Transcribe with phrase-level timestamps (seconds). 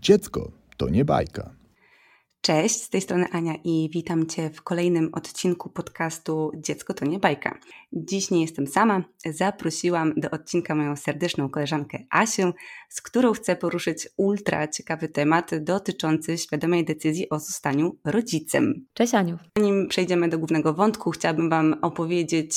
[0.00, 1.50] Dziecko to nie bajka.
[2.42, 7.18] Cześć, z tej strony Ania i witam Cię w kolejnym odcinku podcastu Dziecko to nie
[7.18, 7.58] bajka.
[7.92, 12.52] Dziś nie jestem sama, zaprosiłam do odcinka moją serdeczną koleżankę Asię,
[12.88, 18.86] z którą chcę poruszyć ultra ciekawy temat dotyczący świadomej decyzji o zostaniu rodzicem.
[18.94, 19.38] Cześć Aniu.
[19.58, 22.52] Zanim przejdziemy do głównego wątku, chciałabym Wam opowiedzieć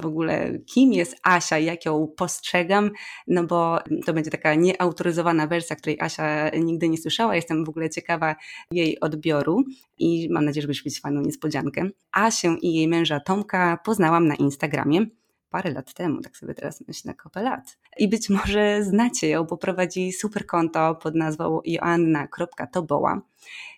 [0.00, 2.90] w ogóle kim jest Asia, jak ją postrzegam,
[3.28, 7.36] no bo to będzie taka nieautoryzowana wersja, której Asia nigdy nie słyszała.
[7.36, 8.36] Jestem w ogóle ciekawa
[8.72, 9.64] jej odbioru
[9.98, 11.88] i mam nadzieję, że będziesz mieć fajną niespodziankę.
[12.12, 15.06] Asię i jej męża Tomka poznałam na Instagramie
[15.52, 17.78] parę lat temu, tak sobie teraz myślę, kopę lat.
[17.98, 23.22] I być może znacie ją, bo prowadzi super konto pod nazwą joanna.toboła,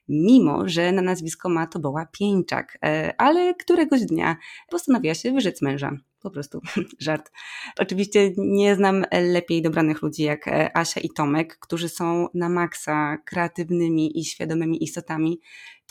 [0.09, 4.37] mimo że na nazwisko ma Toboła Pieńczak, e, ale któregoś dnia
[4.71, 6.61] postanowiła się wyrzec męża po prostu
[6.99, 7.33] żart.
[7.79, 13.17] Oczywiście nie znam lepiej dobranych ludzi jak e, Asia i Tomek, którzy są na maksa
[13.25, 15.41] kreatywnymi i świadomymi istotami,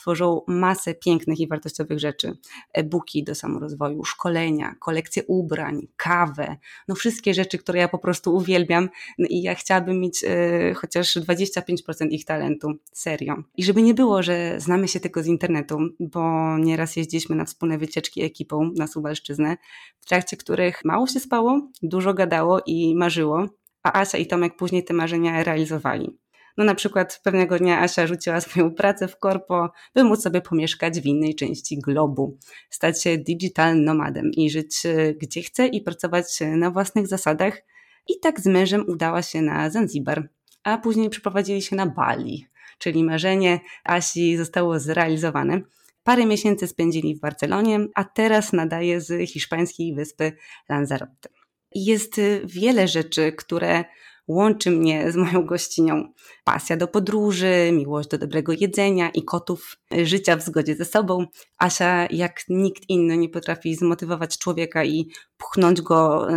[0.04, 2.32] tworzą masę pięknych i wartościowych rzeczy.
[2.72, 6.56] E-booki do samorozwoju, szkolenia, kolekcje ubrań, kawę,
[6.88, 8.88] no wszystkie rzeczy, które ja po prostu uwielbiam
[9.18, 13.34] no i ja chciałabym mieć e, chociaż 25% ich talentu, serio.
[13.56, 17.78] I żeby nie było, że znamy się tylko z internetu, bo nieraz jeździliśmy na wspólne
[17.78, 19.56] wycieczki ekipą na Suwalszczyznę,
[20.00, 23.46] w trakcie których mało się spało, dużo gadało i marzyło,
[23.82, 26.23] a Asia i Tomek później te marzenia realizowali.
[26.56, 31.00] No na przykład pewnego dnia Asia rzuciła swoją pracę w korpo, by móc sobie pomieszkać
[31.00, 32.38] w innej części globu,
[32.70, 37.62] stać się digital nomadem i żyć e, gdzie chce i pracować na własnych zasadach.
[38.08, 40.28] I tak z mężem udała się na Zanzibar,
[40.62, 42.46] a później przeprowadzili się na Bali,
[42.78, 45.60] czyli marzenie Asi zostało zrealizowane.
[46.04, 50.32] Parę miesięcy spędzili w Barcelonie, a teraz nadaje z hiszpańskiej wyspy
[50.68, 51.28] Lanzarote.
[51.74, 53.84] Jest wiele rzeczy, które
[54.28, 56.12] łączy mnie z moją gościnią.
[56.44, 61.26] Pasja do podróży, miłość do dobrego jedzenia i kotów, życia w zgodzie ze sobą.
[61.58, 66.28] Asia, jak nikt inny, nie potrafi zmotywować człowieka i pchnąć go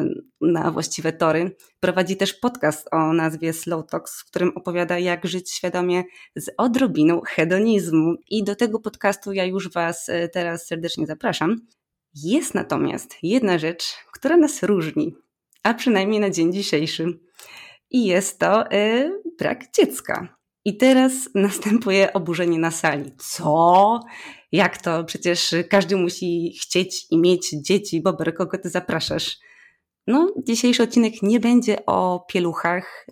[0.42, 1.56] na właściwe tory.
[1.80, 6.04] Prowadzi też podcast o nazwie Slow Talks, w którym opowiada, jak żyć świadomie
[6.36, 8.16] z odrobiną hedonizmu.
[8.30, 11.62] I do tego podcastu ja już Was e, teraz serdecznie zapraszam.
[12.16, 15.16] Jest natomiast jedna rzecz, która nas różni,
[15.64, 17.20] a przynajmniej na dzień dzisiejszy
[17.92, 20.38] i jest to y, brak dziecka.
[20.66, 23.12] I teraz następuje oburzenie na sali.
[23.18, 24.00] Co?
[24.52, 25.04] Jak to?
[25.04, 28.02] Przecież każdy musi chcieć i mieć dzieci.
[28.02, 29.38] Bober, kogo ty zapraszasz?
[30.08, 33.08] No, dzisiejszy odcinek nie będzie o pieluchach,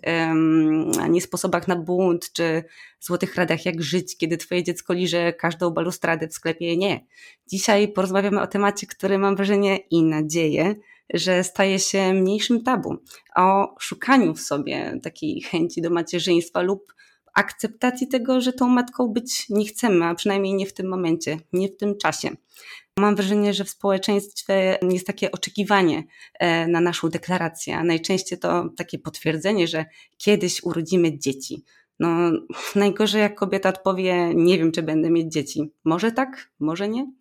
[1.00, 2.64] ani sposobach na bunt, czy
[3.00, 6.76] złotych radach, jak żyć, kiedy twoje dziecko liże każdą balustradę w sklepie.
[6.76, 7.06] Nie.
[7.46, 10.74] Dzisiaj porozmawiamy o temacie, który mam wrażenie i nadzieję,
[11.14, 12.96] że staje się mniejszym tabu,
[13.36, 16.94] o szukaniu w sobie takiej chęci do macierzyństwa lub
[17.34, 21.68] akceptacji tego, że tą matką być nie chcemy, a przynajmniej nie w tym momencie, nie
[21.68, 22.28] w tym czasie.
[22.98, 26.04] Mam wrażenie, że w społeczeństwie jest takie oczekiwanie
[26.38, 29.84] e, na naszą deklarację, a najczęściej to takie potwierdzenie, że
[30.16, 31.64] kiedyś urodzimy dzieci.
[31.98, 32.30] No,
[32.74, 35.72] najgorzej jak kobieta odpowie, nie wiem, czy będę mieć dzieci.
[35.84, 37.12] Może tak, może nie.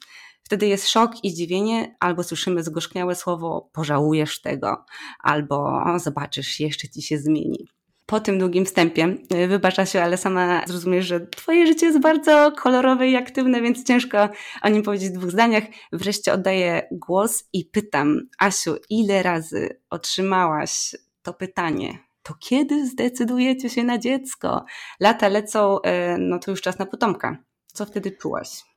[0.46, 4.86] Wtedy jest szok i zdziwienie, albo słyszymy zgorzkniałe słowo pożałujesz tego,
[5.20, 7.68] albo zobaczysz, jeszcze ci się zmieni.
[8.06, 12.52] Po tym długim wstępie, y, wybacza się, ale sama zrozumiesz, że twoje życie jest bardzo
[12.52, 14.30] kolorowe i aktywne, więc ciężko
[14.62, 15.64] o nim powiedzieć w dwóch zdaniach.
[15.94, 22.00] Wreszcie oddaję głos i pytam, Asiu, ile razy otrzymałaś to pytanie?
[22.24, 24.66] To kiedy zdecydujecie się na dziecko?
[25.00, 25.82] Lata lecą, y,
[26.20, 27.38] no to już czas na potomka.
[27.74, 28.75] Co wtedy czułaś?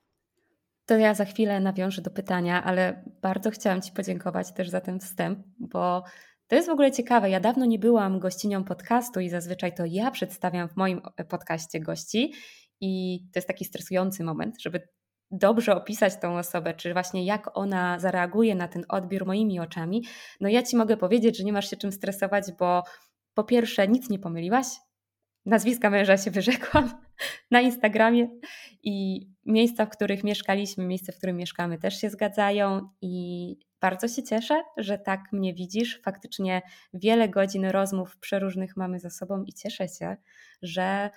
[0.89, 4.99] To ja za chwilę nawiążę do pytania, ale bardzo chciałam Ci podziękować też za ten
[4.99, 6.03] wstęp, bo
[6.47, 7.29] to jest w ogóle ciekawe.
[7.29, 12.33] Ja dawno nie byłam gościnią podcastu i zazwyczaj to ja przedstawiam w moim podcaście gości
[12.81, 14.87] i to jest taki stresujący moment, żeby
[15.31, 20.05] dobrze opisać tą osobę, czy właśnie jak ona zareaguje na ten odbiór moimi oczami.
[20.41, 22.83] No ja Ci mogę powiedzieć, że nie masz się czym stresować, bo
[23.33, 24.67] po pierwsze nic nie pomyliłaś,
[25.45, 26.89] nazwiska męża się wyrzekłam
[27.51, 28.27] na Instagramie
[28.83, 34.23] i miejsca, w których mieszkaliśmy, miejsce, w którym mieszkamy też się zgadzają i bardzo się
[34.23, 36.01] cieszę, że tak mnie widzisz.
[36.03, 36.61] Faktycznie
[36.93, 40.17] wiele godzin rozmów przeróżnych mamy za sobą i cieszę się,
[40.61, 41.09] że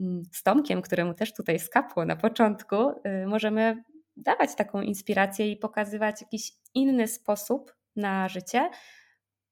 [0.00, 3.82] mm, z Tomkiem, któremu też tutaj skapło na początku, y, możemy
[4.16, 8.70] dawać taką inspirację i pokazywać jakiś inny sposób na życie,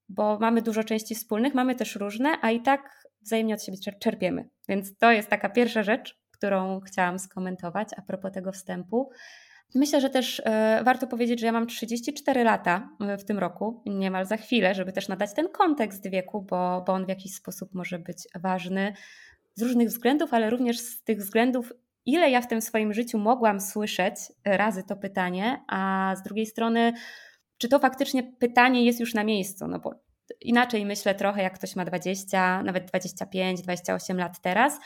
[0.08, 4.48] bo mamy dużo części wspólnych, mamy też różne, a i tak wzajemnie od siebie czerpiemy.
[4.68, 9.10] Więc to jest taka pierwsza rzecz, którą chciałam skomentować a propos tego wstępu.
[9.74, 13.82] Myślę, że też e, warto powiedzieć, że ja mam 34 lata e, w tym roku,
[13.86, 17.74] niemal za chwilę, żeby też nadać ten kontekst wieku, bo, bo on w jakiś sposób
[17.74, 18.92] może być ważny.
[19.54, 21.72] z różnych względów, ale również z tych względów,
[22.06, 24.14] ile ja w tym swoim życiu mogłam słyszeć
[24.44, 26.92] razy to pytanie, a z drugiej strony,
[27.58, 30.07] czy to faktycznie pytanie jest już na miejscu, no bo
[30.40, 34.78] inaczej myślę trochę, jak ktoś ma 20, nawet 25, 28 lat teraz.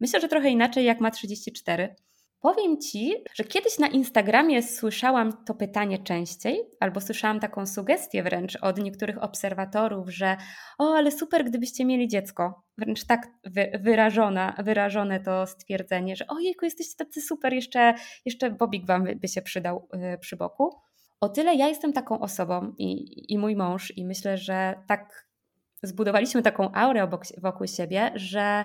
[0.00, 1.94] Myślę, że trochę inaczej, jak ma 34.
[2.40, 8.58] Powiem Ci, że kiedyś na Instagramie słyszałam to pytanie częściej, albo słyszałam taką sugestię wręcz
[8.62, 10.36] od niektórych obserwatorów, że
[10.78, 12.62] o, ale super, gdybyście mieli dziecko.
[12.78, 17.94] Wręcz tak wy, wyrażona, wyrażone to stwierdzenie, że ojejku, jesteście tacy super, jeszcze,
[18.24, 20.85] jeszcze Bobik Wam by się przydał yy, przy boku.
[21.20, 25.28] O tyle ja jestem taką osobą i, i mój mąż, i myślę, że tak
[25.82, 28.64] zbudowaliśmy taką aurę obok, wokół siebie, że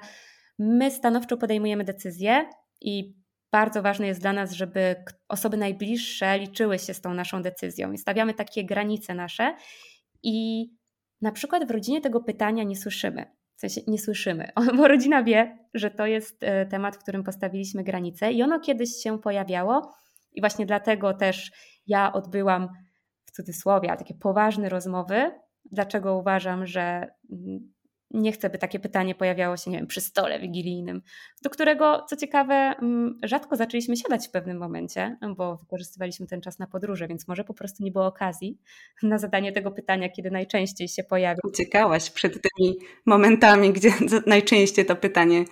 [0.59, 2.49] my stanowczo podejmujemy decyzje
[2.81, 3.15] i
[3.51, 4.95] bardzo ważne jest dla nas, żeby
[5.27, 9.55] osoby najbliższe liczyły się z tą naszą decyzją i stawiamy takie granice nasze
[10.23, 10.67] i
[11.21, 13.25] na przykład w rodzinie tego pytania nie słyszymy.
[13.55, 17.83] W sensie nie słyszymy, bo rodzina wie, że to jest e, temat, w którym postawiliśmy
[17.83, 19.93] granice i ono kiedyś się pojawiało
[20.33, 21.51] i właśnie dlatego też
[21.87, 22.69] ja odbyłam
[23.25, 25.31] w cudzysłowie, ale takie poważne rozmowy,
[25.71, 27.71] dlaczego uważam, że mm,
[28.13, 31.01] nie chcę, by takie pytanie pojawiało się, nie wiem, przy stole wigilijnym,
[31.43, 36.59] do którego, co ciekawe, mm, rzadko zaczęliśmy siadać w pewnym momencie, bo wykorzystywaliśmy ten czas
[36.59, 38.59] na podróże, więc może po prostu nie było okazji
[39.03, 41.39] na zadanie tego pytania, kiedy najczęściej się pojawia.
[41.43, 42.75] Uciekałaś przed tymi
[43.05, 43.93] momentami, gdzie
[44.27, 45.45] najczęściej to pytanie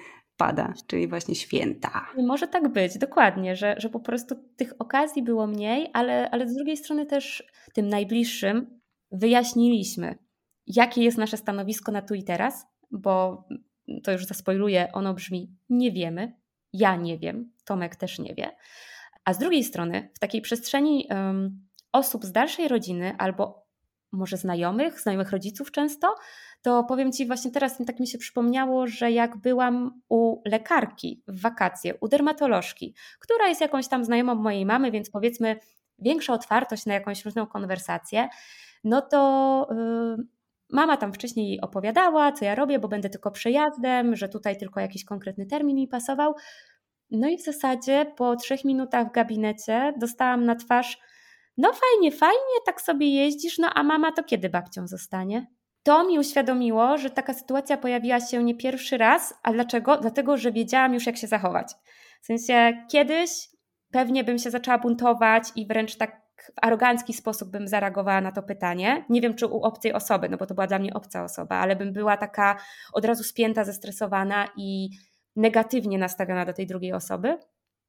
[0.88, 2.07] czyli właśnie święta.
[2.18, 6.56] Może tak być, dokładnie, że, że po prostu tych okazji było mniej, ale, ale z
[6.56, 7.44] drugiej strony też
[7.74, 8.80] tym najbliższym
[9.12, 10.18] wyjaśniliśmy,
[10.68, 13.44] jakie jest nasze stanowisko na tu i teraz, bo
[14.03, 16.33] to już zaspoiluję, ono brzmi nie wiemy,
[16.74, 18.56] ja nie wiem, Tomek też nie wie.
[19.25, 23.69] A z drugiej strony, w takiej przestrzeni um, osób z dalszej rodziny albo
[24.11, 26.15] może znajomych, znajomych rodziców często,
[26.61, 31.41] to powiem Ci właśnie teraz tak mi się przypomniało, że jak byłam u lekarki w
[31.41, 35.59] wakacje, u dermatolożki, która jest jakąś tam znajomą mojej mamy, więc powiedzmy
[36.00, 38.29] większa otwartość na jakąś różną konwersację,
[38.83, 39.67] no to
[40.17, 40.25] yy,
[40.71, 45.06] Mama tam wcześniej opowiadała, co ja robię, bo będę tylko przejazdem, że tutaj tylko jakiś
[45.06, 46.35] konkretny termin mi pasował.
[47.11, 51.00] No i w zasadzie po trzech minutach w gabinecie dostałam na twarz:
[51.59, 55.47] No fajnie, fajnie, tak sobie jeździsz, no a mama to kiedy babcią zostanie?
[55.83, 59.33] To mi uświadomiło, że taka sytuacja pojawiła się nie pierwszy raz.
[59.44, 59.97] A dlaczego?
[59.97, 61.73] Dlatego, że wiedziałam już, jak się zachować.
[62.21, 63.29] W sensie kiedyś
[63.91, 68.44] pewnie bym się zaczęła buntować i wręcz tak w arogancki sposób bym zareagowała na to
[68.44, 69.06] pytanie.
[69.09, 71.75] Nie wiem, czy u obcej osoby, no bo to była dla mnie obca osoba, ale
[71.75, 72.57] bym była taka
[72.94, 74.89] od razu spięta, zestresowana i
[75.35, 77.38] negatywnie nastawiona do tej drugiej osoby.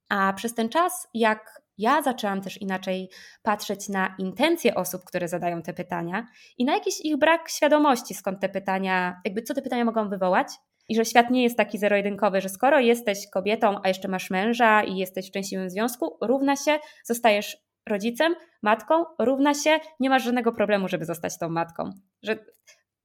[0.09, 3.11] A przez ten czas, jak ja zaczęłam też inaczej
[3.43, 6.27] patrzeć na intencje osób, które zadają te pytania
[6.59, 10.49] i na jakiś ich brak świadomości, skąd te pytania, jakby co te pytania mogą wywołać.
[10.89, 14.83] I że świat nie jest taki zero-jedynkowy, że skoro jesteś kobietą, a jeszcze masz męża
[14.83, 17.57] i jesteś w szczęśliwym związku, równa się, zostajesz
[17.89, 21.91] rodzicem, matką, równa się, nie masz żadnego problemu, żeby zostać tą matką.
[22.23, 22.39] Że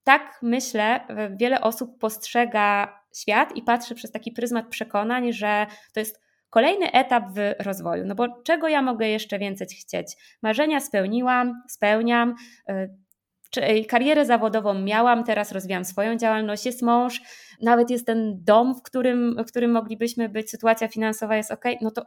[0.04, 1.00] tak myślę,
[1.36, 6.25] wiele osób postrzega świat i patrzy przez taki pryzmat przekonań, że to jest
[6.56, 8.06] kolejny etap w rozwoju.
[8.06, 10.08] No bo czego ja mogę jeszcze więcej chcieć?
[10.42, 12.36] Marzenia spełniłam, spełniam.
[12.70, 17.22] Y, karierę zawodową miałam, teraz rozwijam swoją działalność, jest mąż,
[17.62, 21.92] nawet jest ten dom, w którym, w którym moglibyśmy być, sytuacja finansowa jest ok, no
[21.92, 22.06] to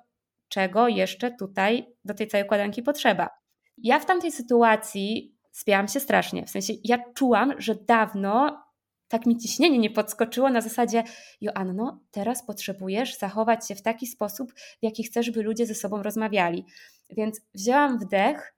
[0.48, 3.28] czego jeszcze tutaj do tej całej układanki potrzeba.
[3.78, 6.46] Ja w tamtej sytuacji spiałam się strasznie.
[6.46, 8.62] W sensie ja czułam, że dawno
[9.08, 11.04] tak mi ciśnienie nie podskoczyło na zasadzie
[11.40, 16.02] Joanno, teraz potrzebujesz zachować się w taki sposób, w jaki chcesz, by ludzie ze sobą
[16.02, 16.64] rozmawiali.
[17.10, 18.54] Więc wzięłam wdech,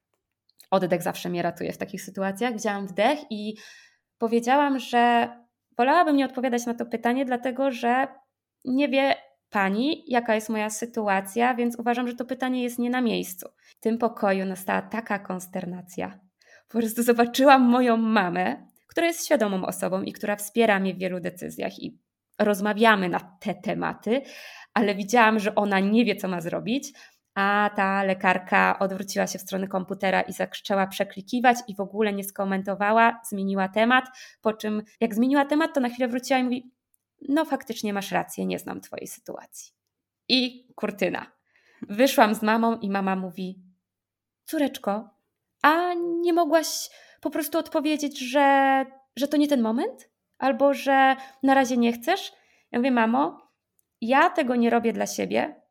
[0.71, 3.55] oddech zawsze mnie ratuje w takich sytuacjach, wzięłam wdech i
[4.19, 5.29] powiedziałam, że
[5.77, 8.09] wolałabym nie odpowiadać na to pytanie, dlatego że
[8.65, 9.15] nie wie
[9.51, 13.49] pani, jaka jest moja sytuacja, więc uważam, że to pytanie jest nie na miejscu.
[13.59, 16.21] W tym pokoju nastała taka konsternacja.
[16.69, 21.21] Po prostu zobaczyłam moją mamę, która jest świadomą osobą i która wspiera mnie w wielu
[21.21, 21.99] decyzjach i
[22.39, 24.23] rozmawiamy na te tematy,
[24.75, 26.93] ale widziałam, że ona nie wie, co ma zrobić,
[27.35, 32.25] a ta lekarka odwróciła się w stronę komputera i zaczęła przeklikiwać i w ogóle nie
[32.25, 34.05] skomentowała, zmieniła temat,
[34.41, 36.73] po czym jak zmieniła temat, to na chwilę wróciła i mówi,
[37.29, 39.73] no faktycznie masz rację, nie znam Twojej sytuacji.
[40.29, 41.27] I kurtyna.
[41.83, 43.63] Wyszłam z mamą i mama mówi:
[44.45, 45.11] Córeczko,
[45.63, 46.89] a nie mogłaś
[47.21, 48.87] po prostu odpowiedzieć, że,
[49.17, 50.11] że to nie ten moment?
[50.39, 52.33] Albo że na razie nie chcesz?
[52.73, 53.51] Ja mówię: Mamo,
[54.01, 55.63] ja tego nie robię dla siebie,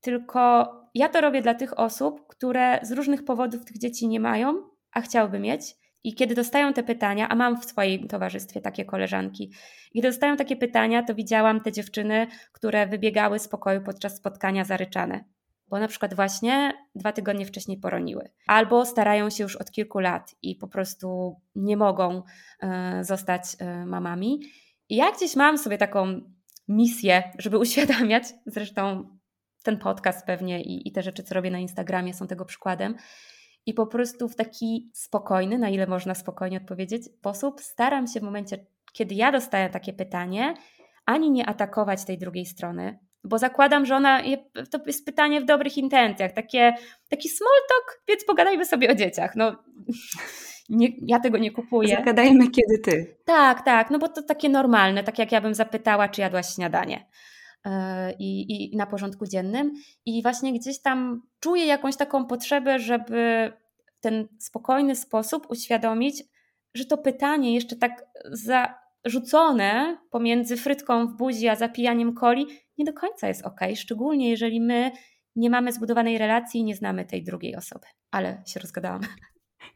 [0.00, 4.54] tylko ja to robię dla tych osób, które z różnych powodów tych dzieci nie mają,
[4.92, 5.74] a chciałby mieć.
[6.04, 9.52] I kiedy dostają te pytania, a mam w swoim towarzystwie takie koleżanki,
[9.92, 15.24] kiedy dostają takie pytania, to widziałam te dziewczyny, które wybiegały z pokoju podczas spotkania zaryczane,
[15.70, 20.34] bo na przykład właśnie dwa tygodnie wcześniej poroniły, albo starają się już od kilku lat
[20.42, 22.22] i po prostu nie mogą
[22.62, 24.40] e, zostać e, mamami.
[24.88, 26.20] I ja gdzieś mam sobie taką
[26.68, 29.08] misję, żeby uświadamiać, zresztą
[29.62, 32.94] ten podcast pewnie i, i te rzeczy, co robię na Instagramie, są tego przykładem.
[33.66, 38.22] I po prostu w taki spokojny, na ile można spokojnie odpowiedzieć, sposób staram się w
[38.22, 40.54] momencie, kiedy ja dostaję takie pytanie,
[41.06, 44.38] ani nie atakować tej drugiej strony, bo zakładam, że ona je,
[44.70, 46.74] to jest pytanie w dobrych intencjach, takie,
[47.08, 49.36] taki small talk, więc pogadajmy sobie o dzieciach.
[49.36, 49.56] No,
[50.68, 51.96] nie, ja tego nie kupuję.
[51.96, 53.16] Zagadajmy kiedy ty.
[53.24, 57.06] Tak, tak, no bo to takie normalne, tak jak ja bym zapytała, czy jadłaś śniadanie.
[57.64, 59.72] E, i, i na porządku dziennym.
[60.06, 63.52] I właśnie gdzieś tam czuję jakąś taką potrzebę, żeby
[63.98, 66.24] w ten spokojny sposób uświadomić,
[66.74, 68.06] że to pytanie jeszcze tak
[69.04, 72.46] zarzucone pomiędzy frytką w buzi a zapijaniem coli
[72.78, 74.90] nie do końca jest ok, szczególnie jeżeli my
[75.36, 77.86] nie mamy zbudowanej relacji i nie znamy tej drugiej osoby.
[78.10, 79.00] Ale się rozgadałam.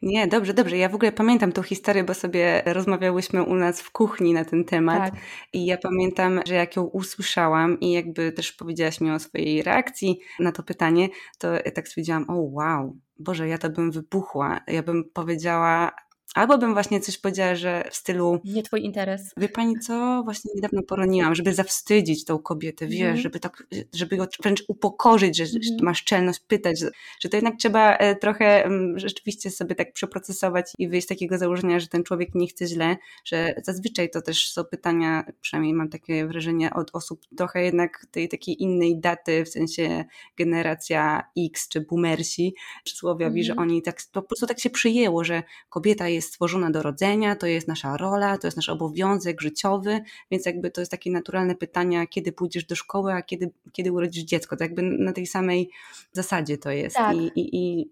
[0.01, 0.77] Nie, dobrze, dobrze.
[0.77, 4.65] Ja w ogóle pamiętam tą historię, bo sobie rozmawiałyśmy u nas w kuchni na ten
[4.65, 5.21] temat tak.
[5.53, 10.19] i ja pamiętam, że jak ją usłyszałam i jakby też powiedziałaś mi o swojej reakcji
[10.39, 14.59] na to pytanie, to tak stwierdziłam, o wow, Boże, ja to bym wybuchła.
[14.67, 15.91] Ja bym powiedziała,
[16.33, 18.39] Albo bym właśnie coś powiedziała, że w stylu.
[18.45, 19.31] Nie twój interes.
[19.37, 20.21] Wie pani co?
[20.23, 23.17] Właśnie niedawno poroniłam, żeby zawstydzić tą kobietę, wiesz, mm.
[23.17, 25.63] żeby tak, żeby ją wręcz upokorzyć, że, mm.
[25.63, 26.79] że masz czelność pytać,
[27.19, 31.79] że, to jednak trzeba e, trochę rzeczywiście sobie tak przeprocesować i wyjść z takiego założenia,
[31.79, 36.27] że ten człowiek nie chce źle, że zazwyczaj to też są pytania, przynajmniej mam takie
[36.27, 40.05] wrażenie od osób trochę jednak tej takiej innej daty, w sensie
[40.37, 43.43] generacja X czy boomersi, przysłowiowi, mm.
[43.43, 47.35] że oni tak po prostu tak się przyjęło, że kobieta jest jest stworzona do rodzenia,
[47.35, 50.01] to jest nasza rola, to jest nasz obowiązek życiowy,
[50.31, 54.23] więc jakby to jest takie naturalne pytanie, kiedy pójdziesz do szkoły, a kiedy, kiedy urodzisz
[54.23, 54.57] dziecko.
[54.57, 55.69] To jakby na tej samej
[56.11, 56.95] zasadzie to jest.
[56.95, 57.15] Tak.
[57.15, 57.89] I, i, i...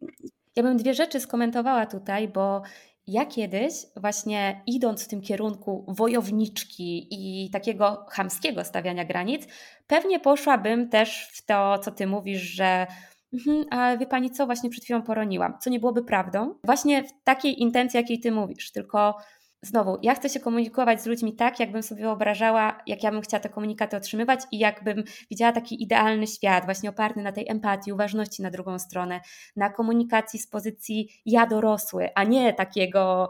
[0.55, 2.61] Ja bym dwie rzeczy skomentowała tutaj, bo
[3.07, 9.47] ja kiedyś, właśnie idąc w tym kierunku wojowniczki i takiego chamskiego stawiania granic,
[9.87, 12.87] pewnie poszłabym też w to, co ty mówisz, że
[13.33, 16.55] Mhm, a wie pani co, właśnie przed chwilą poroniłam, co nie byłoby prawdą.
[16.63, 19.17] Właśnie w takiej intencji, jakiej ty mówisz, tylko
[19.61, 23.41] znowu, ja chcę się komunikować z ludźmi tak, jakbym sobie wyobrażała, jak ja bym chciała
[23.41, 28.41] te komunikaty otrzymywać i jakbym widziała taki idealny świat, właśnie oparty na tej empatii, uważności
[28.41, 29.19] na drugą stronę,
[29.55, 33.29] na komunikacji z pozycji ja dorosły, a nie takiego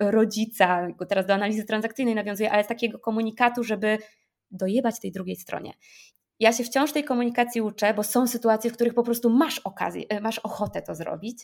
[0.00, 3.98] rodzica, teraz do analizy transakcyjnej nawiązuję, ale takiego komunikatu, żeby
[4.50, 5.72] dojebać tej drugiej stronie.
[6.42, 10.02] Ja się wciąż tej komunikacji uczę, bo są sytuacje, w których po prostu masz okazję,
[10.08, 11.38] e, masz ochotę to zrobić,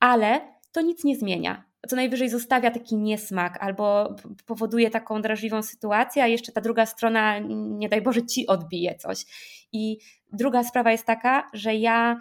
[0.00, 0.40] ale
[0.72, 1.64] to nic nie zmienia.
[1.88, 7.38] Co najwyżej zostawia taki niesmak albo powoduje taką drażliwą sytuację, a jeszcze ta druga strona,
[7.48, 9.24] nie daj Boże, ci odbije coś.
[9.72, 9.98] I
[10.32, 12.20] druga sprawa jest taka, że ja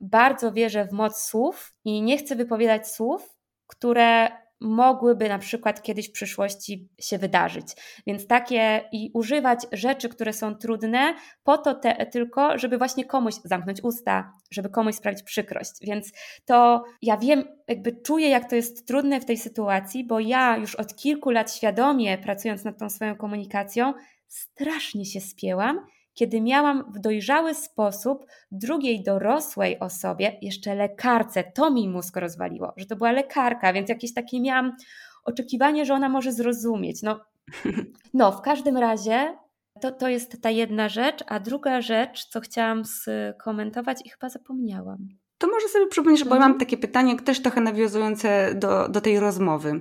[0.00, 4.28] bardzo wierzę w moc słów i nie chcę wypowiadać słów, które
[4.60, 7.66] mogłyby na przykład kiedyś w przyszłości się wydarzyć.
[8.06, 11.14] Więc takie i używać rzeczy, które są trudne,
[11.44, 15.72] po to te, tylko, żeby właśnie komuś zamknąć usta, żeby komuś sprawić przykrość.
[15.82, 16.12] Więc
[16.44, 20.74] to ja wiem, jakby czuję, jak to jest trudne w tej sytuacji, bo ja już
[20.74, 23.94] od kilku lat świadomie pracując nad tą swoją komunikacją,
[24.28, 31.88] strasznie się spięłam kiedy miałam w dojrzały sposób drugiej dorosłej osobie, jeszcze lekarce, to mi
[31.88, 34.76] mózg rozwaliło, że to była lekarka, więc jakieś takie miałam
[35.24, 37.02] oczekiwanie, że ona może zrozumieć.
[37.02, 37.20] No,
[38.14, 39.36] no w każdym razie
[39.80, 45.08] to, to jest ta jedna rzecz, a druga rzecz, co chciałam skomentować i chyba zapomniałam.
[45.40, 46.50] To może sobie przypomnieć, bo mhm.
[46.50, 49.80] mam takie pytanie też trochę nawiązujące do, do tej rozmowy.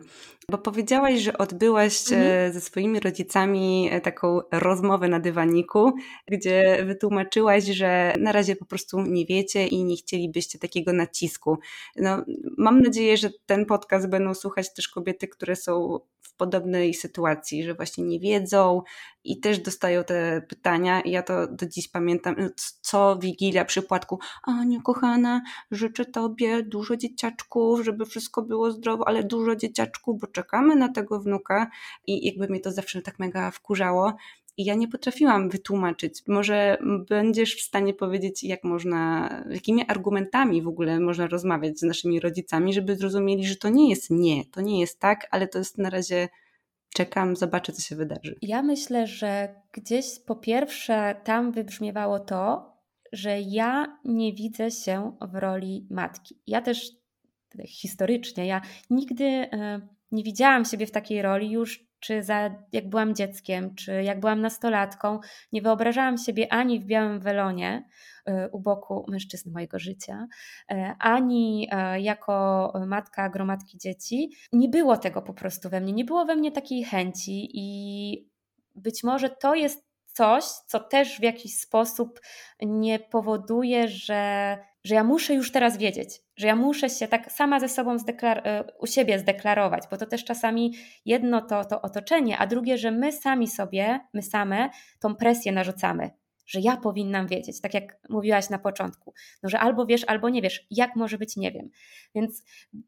[0.50, 2.54] Bo powiedziałaś, że odbyłaś e, mhm.
[2.54, 5.94] ze swoimi rodzicami e, taką rozmowę na dywaniku,
[6.28, 11.58] gdzie wytłumaczyłaś, że na razie po prostu nie wiecie i nie chcielibyście takiego nacisku.
[11.96, 12.24] No,
[12.58, 16.00] mam nadzieję, że ten podcast będą słuchać też kobiety, które są
[16.40, 18.82] podobnej sytuacji, że właśnie nie wiedzą
[19.24, 21.02] i też dostają te pytania.
[21.02, 22.50] I ja to do dziś pamiętam, no,
[22.82, 24.20] co Wigilia przy płatku.
[24.44, 25.42] Aniu, kochana,
[25.72, 31.20] życzę Tobie dużo dzieciaczków, żeby wszystko było zdrowo, ale dużo dzieciaczków, bo czekamy na tego
[31.20, 31.68] wnuka
[32.08, 34.14] i jakby mnie to zawsze tak mega wkurzało.
[34.60, 36.22] I ja nie potrafiłam wytłumaczyć.
[36.28, 36.78] Może
[37.10, 42.74] będziesz w stanie powiedzieć, jak można, jakimi argumentami w ogóle można rozmawiać z naszymi rodzicami,
[42.74, 45.90] żeby zrozumieli, że to nie jest nie, to nie jest tak, ale to jest na
[45.90, 46.30] razie
[46.94, 48.36] czekam, zobaczę, co się wydarzy.
[48.42, 52.74] Ja myślę, że gdzieś po pierwsze tam wybrzmiewało to,
[53.12, 56.36] że ja nie widzę się w roli matki.
[56.48, 56.92] Ja też
[57.68, 58.46] historycznie.
[58.46, 63.76] Ja nigdy e, nie widziałam siebie w takiej roli już, czy za, jak byłam dzieckiem,
[63.76, 65.20] czy jak byłam nastolatką.
[65.52, 67.88] Nie wyobrażałam siebie ani w białym welonie
[68.26, 70.28] e, u boku mężczyzny mojego życia,
[70.72, 74.32] e, ani jako matka gromadki dzieci.
[74.54, 78.30] Nie było tego po prostu we mnie, nie było we mnie takiej chęci i
[78.76, 82.20] być może to jest coś, co też w jakiś sposób
[82.62, 87.60] nie powoduje, że, że ja muszę już teraz wiedzieć, że ja muszę się tak sama
[87.60, 90.74] ze sobą zdeklar- u siebie zdeklarować, bo to też czasami
[91.06, 94.70] jedno to, to otoczenie, a drugie, że my sami sobie, my same
[95.00, 96.10] tą presję narzucamy,
[96.48, 100.42] że ja powinnam wiedzieć, tak jak mówiłaś na początku, no że albo wiesz, albo nie
[100.42, 101.70] wiesz, jak może być, nie wiem.
[102.16, 102.44] Więc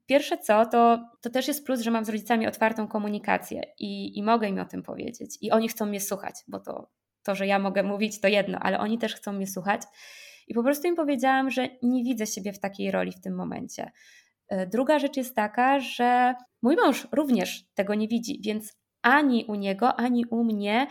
[0.06, 4.24] pierwsze co, to, to też jest plus, że mam z rodzicami otwartą komunikację i, i
[4.24, 6.92] mogę im o tym powiedzieć i oni chcą mnie słuchać, bo to
[7.24, 9.82] to, że ja mogę mówić, to jedno, ale oni też chcą mnie słuchać.
[10.52, 13.92] I po prostu im powiedziałam, że nie widzę siebie w takiej roli w tym momencie.
[14.48, 19.56] E, druga rzecz jest taka, że mój mąż również tego nie widzi, więc ani u
[19.56, 20.88] niego, ani u mnie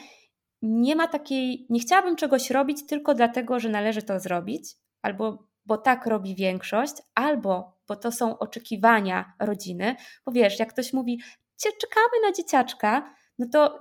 [0.62, 5.78] nie ma takiej, nie chciałabym czegoś robić tylko dlatego, że należy to zrobić, albo bo
[5.78, 9.96] tak robi większość, albo bo to są oczekiwania rodziny.
[10.26, 11.20] Bo wiesz, jak ktoś mówi,
[11.62, 13.78] czekamy na dzieciaczka, no to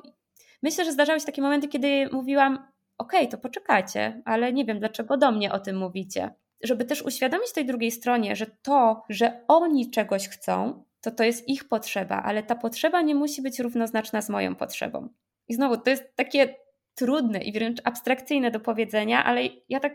[0.63, 2.68] Myślę, że zdarzały się takie momenty, kiedy mówiłam:
[3.00, 6.34] OK, to poczekajcie, ale nie wiem, dlaczego do mnie o tym mówicie.
[6.63, 11.50] Żeby też uświadomić tej drugiej stronie, że to, że oni czegoś chcą, to to jest
[11.50, 15.10] ich potrzeba, ale ta potrzeba nie musi być równoznaczna z moją potrzebą.
[15.48, 16.56] I znowu, to jest takie
[16.96, 19.94] trudne i wręcz abstrakcyjne do powiedzenia, ale ja tak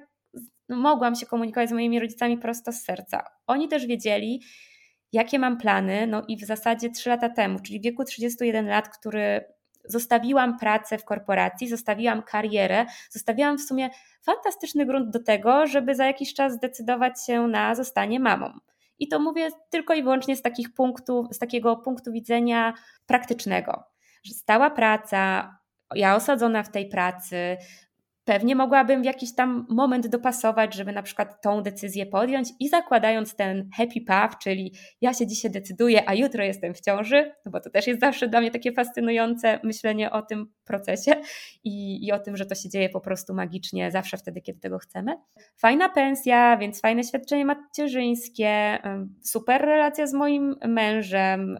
[0.68, 3.24] no, mogłam się komunikować z moimi rodzicami prosto z serca.
[3.46, 4.42] Oni też wiedzieli,
[5.12, 8.88] jakie mam plany, no i w zasadzie 3 lata temu, czyli w wieku 31 lat,
[8.88, 9.44] który
[9.84, 13.90] zostawiłam pracę w korporacji, zostawiłam karierę, zostawiłam w sumie
[14.22, 18.58] fantastyczny grunt do tego, żeby za jakiś czas zdecydować się na zostanie mamą.
[18.98, 20.68] I to mówię tylko i wyłącznie z takich
[21.30, 22.74] z takiego punktu widzenia
[23.06, 23.84] praktycznego.
[24.32, 25.50] Stała praca,
[25.94, 27.56] ja osadzona w tej pracy,
[28.24, 33.36] Pewnie mogłabym w jakiś tam moment dopasować, żeby na przykład tą decyzję podjąć i zakładając
[33.36, 37.60] ten happy path, czyli ja się dzisiaj decyduję, a jutro jestem w ciąży, no bo
[37.60, 41.12] to też jest zawsze dla mnie takie fascynujące myślenie o tym procesie
[41.64, 44.78] i, i o tym, że to się dzieje po prostu magicznie zawsze wtedy, kiedy tego
[44.78, 45.16] chcemy.
[45.56, 48.78] Fajna pensja, więc fajne świadczenie macierzyńskie,
[49.22, 51.58] super relacja z moim mężem,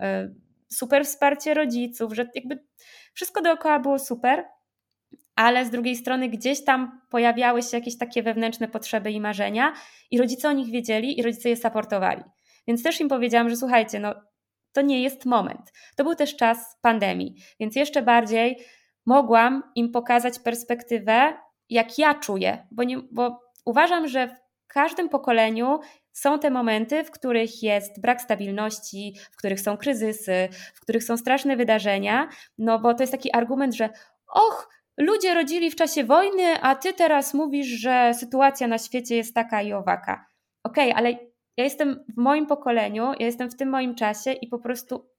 [0.69, 2.59] super wsparcie rodziców, że jakby
[3.15, 4.45] wszystko dookoła było super
[5.37, 9.73] ale z drugiej strony gdzieś tam pojawiały się jakieś takie wewnętrzne potrzeby i marzenia,
[10.11, 12.23] i rodzice o nich wiedzieli, i rodzice je supportowali.
[12.67, 14.15] Więc też im powiedziałam, że słuchajcie, no
[14.73, 15.73] to nie jest moment.
[15.97, 18.59] To był też czas pandemii, więc jeszcze bardziej
[19.07, 21.35] mogłam im pokazać perspektywę,
[21.69, 25.79] jak ja czuję, bo, nie, bo uważam, że w każdym pokoleniu
[26.13, 31.17] są te momenty, w których jest brak stabilności, w których są kryzysy, w których są
[31.17, 33.91] straszne wydarzenia, no bo to jest taki argument, że
[34.35, 39.35] och, ludzie rodzili w czasie wojny, a ty teraz mówisz, że sytuacja na świecie jest
[39.35, 40.27] taka i owaka.
[40.65, 41.11] Okej, okay, ale
[41.57, 45.11] ja jestem w moim pokoleniu, ja jestem w tym moim czasie i po prostu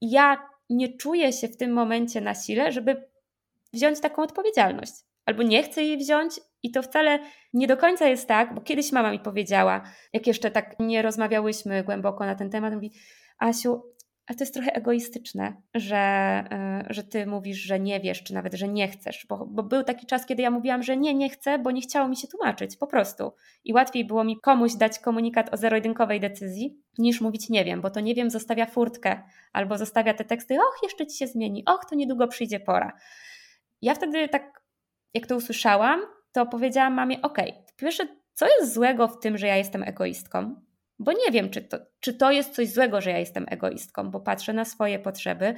[0.00, 3.08] ja nie czuję się w tym momencie na sile, żeby
[3.72, 4.92] wziąć taką odpowiedzialność.
[5.26, 7.18] Albo nie chcę jej wziąć i to wcale
[7.52, 11.84] nie do końca jest tak, bo kiedyś mama mi powiedziała, jak jeszcze tak nie rozmawiałyśmy
[11.84, 12.92] głęboko na ten temat, mówi
[13.38, 13.82] Asiu,
[14.30, 18.54] ale to jest trochę egoistyczne, że, e, że ty mówisz, że nie wiesz, czy nawet,
[18.54, 21.58] że nie chcesz, bo, bo był taki czas, kiedy ja mówiłam, że nie, nie chcę,
[21.58, 23.32] bo nie chciało mi się tłumaczyć, po prostu.
[23.64, 27.90] I łatwiej było mi komuś dać komunikat o zero-jedynkowej decyzji, niż mówić nie wiem, bo
[27.90, 31.84] to nie wiem zostawia furtkę, albo zostawia te teksty, och, jeszcze ci się zmieni, och,
[31.90, 32.92] to niedługo przyjdzie pora.
[33.82, 34.62] Ja wtedy tak,
[35.14, 36.00] jak to usłyszałam,
[36.32, 40.54] to powiedziałam mamie, okej, okay, pierwsze, co jest złego w tym, że ja jestem egoistką?
[41.00, 44.20] Bo nie wiem, czy to, czy to jest coś złego, że ja jestem egoistką, bo
[44.20, 45.54] patrzę na swoje potrzeby.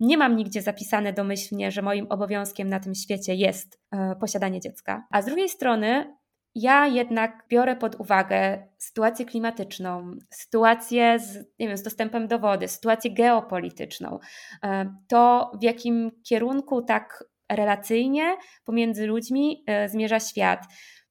[0.00, 5.06] Nie mam nigdzie zapisane domyślnie, że moim obowiązkiem na tym świecie jest e, posiadanie dziecka.
[5.10, 6.16] A z drugiej strony,
[6.54, 12.68] ja jednak biorę pod uwagę sytuację klimatyczną, sytuację z, nie wiem, z dostępem do wody,
[12.68, 14.18] sytuację geopolityczną,
[14.62, 20.64] e, to w jakim kierunku tak relacyjnie pomiędzy ludźmi e, zmierza świat.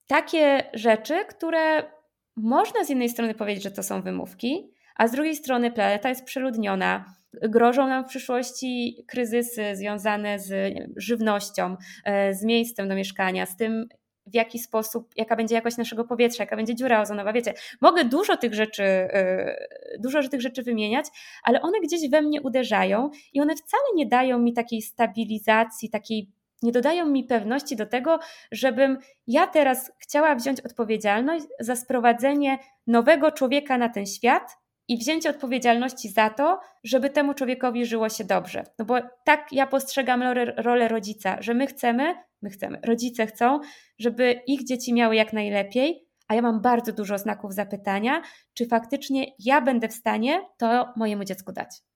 [0.06, 1.93] Takie rzeczy, które
[2.36, 6.24] można z jednej strony powiedzieć, że to są wymówki, a z drugiej strony planeta jest
[6.24, 7.14] przeludniona.
[7.42, 13.88] Grożą nam w przyszłości kryzysy związane z żywnością, e, z miejscem do mieszkania, z tym,
[14.26, 17.32] w jaki sposób, jaka będzie jakość naszego powietrza, jaka będzie dziura ozonowa.
[17.32, 19.66] Wiecie, mogę dużo tych rzeczy, e,
[20.00, 21.06] dużo tych rzeczy wymieniać,
[21.42, 26.30] ale one gdzieś we mnie uderzają i one wcale nie dają mi takiej stabilizacji, takiej
[26.64, 28.18] nie dodają mi pewności do tego,
[28.52, 34.56] żebym ja teraz chciała wziąć odpowiedzialność za sprowadzenie nowego człowieka na ten świat
[34.88, 38.64] i wzięcie odpowiedzialności za to, żeby temu człowiekowi żyło się dobrze.
[38.78, 40.22] No bo tak ja postrzegam
[40.56, 43.60] rolę rodzica, że my chcemy, my chcemy, rodzice chcą,
[43.98, 48.22] żeby ich dzieci miały jak najlepiej, a ja mam bardzo dużo znaków zapytania,
[48.54, 51.93] czy faktycznie ja będę w stanie to mojemu dziecku dać.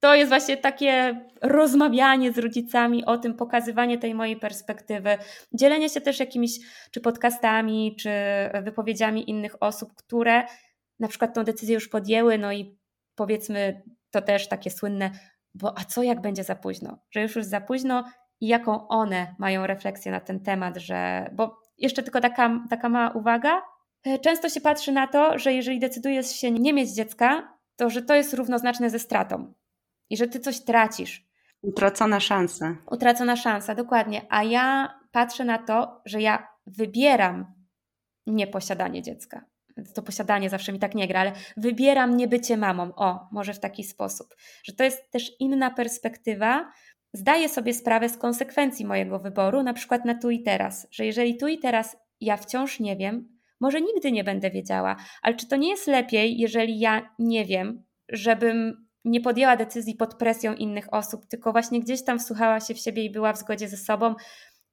[0.00, 5.18] To jest właśnie takie rozmawianie z rodzicami o tym, pokazywanie tej mojej perspektywy,
[5.52, 6.58] dzielenie się też jakimiś
[6.90, 8.10] czy podcastami, czy
[8.62, 10.44] wypowiedziami innych osób, które
[10.98, 12.78] na przykład tą decyzję już podjęły, no i
[13.14, 15.10] powiedzmy to też takie słynne,
[15.54, 16.98] bo a co jak będzie za późno?
[17.10, 18.04] Że już już za późno
[18.40, 23.10] i jaką one mają refleksję na ten temat, że, bo jeszcze tylko taka, taka mała
[23.10, 23.62] uwaga,
[24.04, 28.02] e, często się patrzy na to, że jeżeli decydujesz się nie mieć dziecka, to że
[28.02, 29.54] to jest równoznaczne ze stratą
[30.10, 31.28] i że ty coś tracisz.
[31.62, 32.76] Utracona szansa.
[32.90, 34.26] Utracona szansa, dokładnie.
[34.28, 37.54] A ja patrzę na to, że ja wybieram
[38.26, 39.44] nieposiadanie dziecka
[39.94, 42.94] to posiadanie zawsze mi tak nie gra, ale wybieram nie bycie mamą.
[42.96, 44.36] O, może w taki sposób.
[44.64, 46.72] Że to jest też inna perspektywa.
[47.12, 51.36] Zdaję sobie sprawę z konsekwencji mojego wyboru, na przykład na tu i teraz, że jeżeli
[51.36, 55.56] tu i teraz ja wciąż nie wiem, może nigdy nie będę wiedziała, ale czy to
[55.56, 61.26] nie jest lepiej, jeżeli ja nie wiem, żebym nie podjęła decyzji pod presją innych osób,
[61.26, 64.14] tylko właśnie gdzieś tam wsłuchała się w siebie i była w zgodzie ze sobą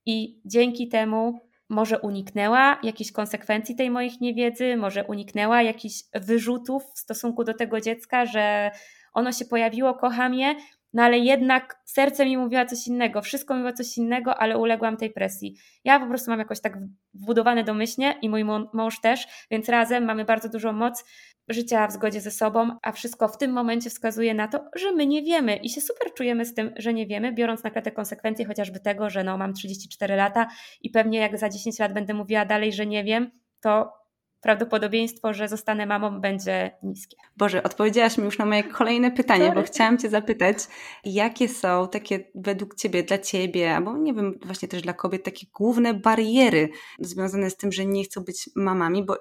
[0.06, 7.00] i dzięki temu może uniknęła jakichś konsekwencji tej moich niewiedzy, może uniknęła jakichś wyrzutów w
[7.00, 8.72] stosunku do tego dziecka, że
[9.14, 10.56] ono się pojawiło, kocham je,
[10.94, 14.98] no ale jednak serce mi mówiła coś innego, wszystko mi mówiło coś innego, ale uległam
[14.98, 15.58] tej presji.
[15.84, 16.78] Ja po prostu mam jakoś tak
[17.14, 18.44] wbudowane domyślnie i mój
[18.74, 21.04] mąż też, więc razem mamy bardzo dużą moc
[21.50, 25.06] życia w zgodzie ze sobą, a wszystko w tym momencie wskazuje na to, że my
[25.06, 28.46] nie wiemy i się super czujemy z tym, że nie wiemy, biorąc na klatę konsekwencje
[28.46, 30.48] chociażby tego, że no mam 34 lata
[30.82, 33.32] i pewnie jak za 10 lat będę mówiła dalej, że nie wiem,
[33.62, 34.05] to
[34.42, 37.18] prawdopodobieństwo, że zostanę mamą, będzie niskie.
[37.38, 39.62] Boże, odpowiedziałaś mi już na moje kolejne pytanie, Sorry.
[39.62, 40.58] bo chciałam Cię zapytać,
[41.04, 45.48] jakie są takie według Ciebie, dla Ciebie, albo nie wiem, właśnie też dla kobiet, takie
[45.54, 46.70] główne bariery
[47.00, 49.18] związane z tym, że nie chcą być mamami, bo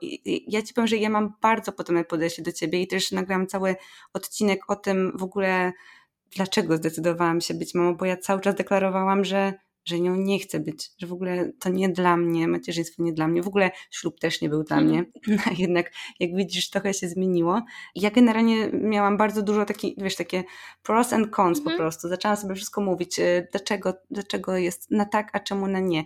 [0.46, 3.76] ja Ci powiem, że ja mam bardzo podobne podejście do Ciebie i też nagrałam cały
[4.12, 5.72] odcinek o tym w ogóle,
[6.36, 10.60] dlaczego zdecydowałam się być mamą, bo ja cały czas deklarowałam, że że nią nie chcę
[10.60, 14.20] być, że w ogóle to nie dla mnie, macierzyństwo nie dla mnie, w ogóle ślub
[14.20, 15.04] też nie był dla mnie,
[15.46, 17.62] a jednak jak widzisz trochę się zmieniło.
[17.94, 20.44] Ja generalnie miałam bardzo dużo takich, wiesz, takie
[20.82, 21.78] pros and cons po mhm.
[21.78, 26.04] prostu, zaczęłam sobie wszystko mówić, e, dlaczego, dlaczego jest na tak, a czemu na nie.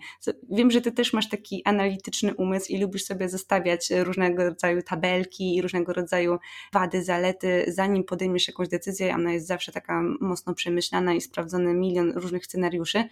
[0.51, 5.57] Wiem, że ty też masz taki analityczny umysł i lubisz sobie zostawiać różnego rodzaju tabelki
[5.57, 6.39] i różnego rodzaju
[6.73, 12.13] wady, zalety, zanim podejmiesz jakąś decyzję, ona jest zawsze taka mocno przemyślana i sprawdzony milion
[12.13, 13.05] różnych scenariuszy,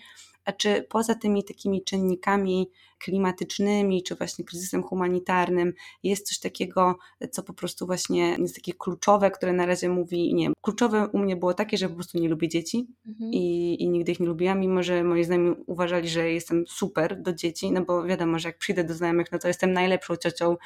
[0.52, 6.98] czy poza tymi takimi czynnikami klimatycznymi, czy właśnie kryzysem humanitarnym jest coś takiego,
[7.30, 11.36] co po prostu właśnie jest takie kluczowe, które na razie mówi, nie kluczowe u mnie
[11.36, 13.32] było takie, że po prostu nie lubię dzieci mhm.
[13.32, 17.32] i, i nigdy ich nie lubiłam, mimo że moi znajomi uważali, że jestem super do
[17.32, 20.56] dzieci, no bo wiadomo, że jak przyjdę do znajomych, no to jestem najlepszą ciocią,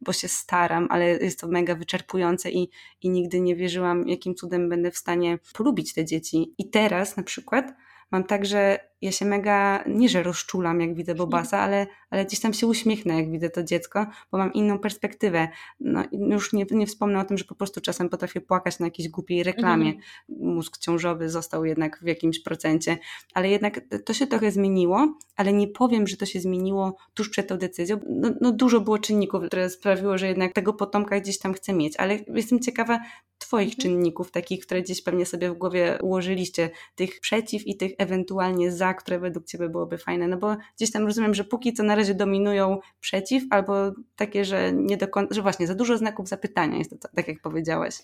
[0.00, 2.70] bo się staram, ale jest to mega wyczerpujące i,
[3.02, 6.54] i nigdy nie wierzyłam, jakim cudem będę w stanie polubić te dzieci.
[6.58, 7.74] I teraz na przykład
[8.10, 12.40] mam tak, że ja się mega, nie że rozczulam jak widzę Bobasa, ale, ale gdzieś
[12.40, 15.48] tam się uśmiechnę jak widzę to dziecko, bo mam inną perspektywę.
[15.80, 19.08] No już nie, nie wspomnę o tym, że po prostu czasem potrafię płakać na jakiejś
[19.08, 19.86] głupiej reklamie.
[19.86, 20.54] Mhm.
[20.54, 22.98] Mózg ciążowy został jednak w jakimś procencie,
[23.34, 27.48] ale jednak to się trochę zmieniło, ale nie powiem, że to się zmieniło tuż przed
[27.48, 28.00] tą decyzją.
[28.08, 31.96] No, no dużo było czynników, które sprawiło, że jednak tego potomka gdzieś tam chcę mieć,
[31.96, 33.00] ale jestem ciekawa
[33.40, 33.82] Twoich mhm.
[33.82, 38.89] czynników, takich, które gdzieś pewnie sobie w głowie ułożyliście, tych przeciw i tych ewentualnie za
[38.94, 40.28] które według Ciebie byłoby fajne?
[40.28, 43.74] No bo gdzieś tam rozumiem, że póki co na razie dominują przeciw, albo
[44.16, 47.40] takie, że nie do końca, że właśnie za dużo znaków zapytania jest to, tak jak
[47.40, 47.94] powiedziałaś.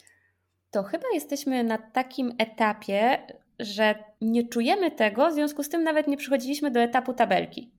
[0.71, 3.27] To chyba jesteśmy na takim etapie,
[3.59, 7.71] że nie czujemy tego, w związku z tym nawet nie przychodziliśmy do etapu tabelki.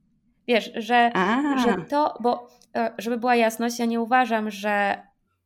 [0.47, 1.11] Wiesz, że,
[1.63, 5.03] że to, bo e, żeby była jasność, ja nie uważam, że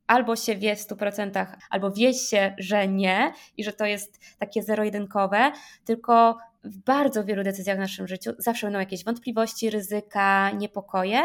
[0.08, 4.64] albo się wie w 100%, albo wie się, że nie i że to jest takie
[4.64, 5.52] zero-jedynkowe,
[5.86, 11.22] tylko w bardzo wielu decyzjach w naszym życiu zawsze będą jakieś wątpliwości, ryzyka, niepokoje.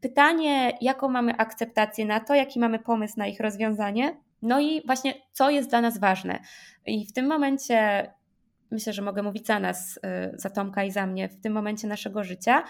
[0.00, 5.14] Pytanie, jaką mamy akceptację na to, jaki mamy pomysł na ich rozwiązanie, no i właśnie
[5.32, 6.38] co jest dla nas ważne.
[6.86, 8.10] I w tym momencie,
[8.70, 10.00] myślę, że mogę mówić za nas, y,
[10.34, 12.64] za Tomka i za mnie, w tym momencie naszego życia.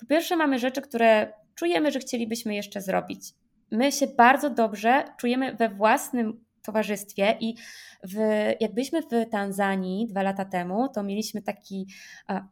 [0.00, 3.32] Po pierwsze, mamy rzeczy, które czujemy, że chcielibyśmy jeszcze zrobić.
[3.70, 7.54] My się bardzo dobrze czujemy we własnym towarzystwie i
[8.02, 8.16] w,
[8.60, 11.86] jak byliśmy w Tanzanii dwa lata temu, to mieliśmy taki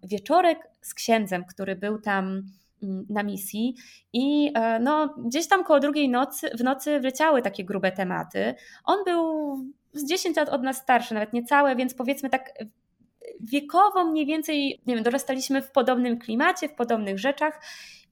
[0.03, 2.42] wieczorek z księdzem, który był tam
[2.83, 3.77] mm, na misji
[4.12, 8.55] i e, no, gdzieś tam koło drugiej nocy, w nocy wleciały takie grube tematy.
[8.85, 9.57] On był
[9.92, 12.53] z 10 lat od nas starszy, nawet niecałe, więc powiedzmy tak
[13.40, 17.61] wiekowo mniej więcej, nie wiem, dorastaliśmy w podobnym klimacie, w podobnych rzeczach.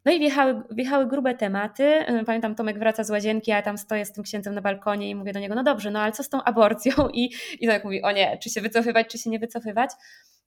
[0.04, 2.04] No i wjechały, wjechały grube tematy.
[2.26, 5.14] Pamiętam, Tomek wraca z łazienki, a ja tam stoję z tym księdzem na balkonie i
[5.14, 6.92] mówię do niego, no dobrze, no ale co z tą aborcją?
[7.12, 9.90] I, i tak mówi, o nie, czy się wycofywać, czy się nie wycofywać.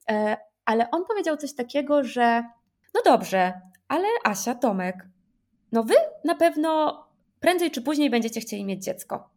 [0.10, 2.44] E, ale on powiedział coś takiego, że
[2.94, 3.54] no dobrze,
[3.88, 5.08] ale Asia, Tomek,
[5.72, 7.04] no wy na pewno
[7.40, 9.30] prędzej czy później będziecie chcieli mieć dziecko.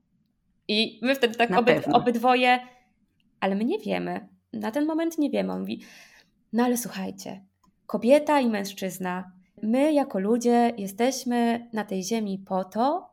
[0.69, 2.61] I my wtedy tak oby, obydwoje,
[3.41, 4.29] ale my nie wiemy.
[4.53, 5.53] Na ten moment nie wiemy.
[5.53, 5.83] On mówi,
[6.53, 7.45] no ale słuchajcie,
[7.87, 13.11] kobieta i mężczyzna, my jako ludzie jesteśmy na tej ziemi po to,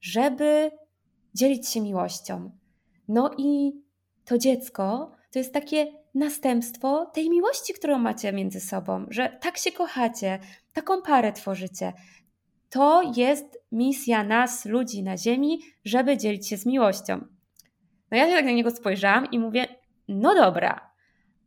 [0.00, 0.70] żeby
[1.34, 2.50] dzielić się miłością.
[3.08, 3.72] No i
[4.24, 9.72] to dziecko to jest takie następstwo tej miłości, którą macie między sobą, że tak się
[9.72, 10.38] kochacie,
[10.72, 11.92] taką parę tworzycie.
[12.70, 17.24] To jest misja nas, ludzi na Ziemi, żeby dzielić się z miłością.
[18.10, 19.66] No ja się tak na niego spojrzałam i mówię:
[20.08, 20.90] No dobra,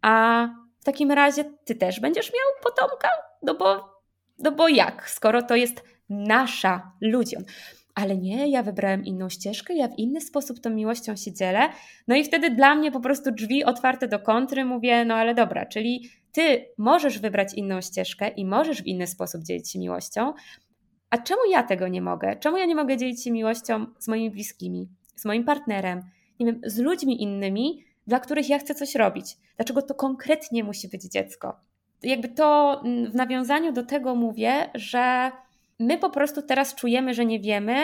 [0.02, 0.48] a
[0.80, 3.10] w takim razie ty też będziesz miał potomka?
[3.42, 3.93] No bo,
[4.40, 7.44] no bo jak, skoro to jest nasza ludziom
[7.96, 11.70] ale nie, ja wybrałem inną ścieżkę, ja w inny sposób tą miłością się dzielę.
[12.08, 15.66] No i wtedy dla mnie po prostu drzwi otwarte do kontry, mówię, no ale dobra,
[15.66, 20.34] czyli ty możesz wybrać inną ścieżkę i możesz w inny sposób dzielić się miłością,
[21.10, 22.36] a czemu ja tego nie mogę?
[22.36, 26.02] Czemu ja nie mogę dzielić się miłością z moimi bliskimi, z moim partnerem,
[26.40, 29.38] nie wiem, z ludźmi innymi, dla których ja chcę coś robić?
[29.56, 31.60] Dlaczego to konkretnie musi być dziecko?
[32.04, 35.32] Jakby to mm, w nawiązaniu do tego mówię, że
[35.80, 37.76] my po prostu teraz czujemy, że nie wiemy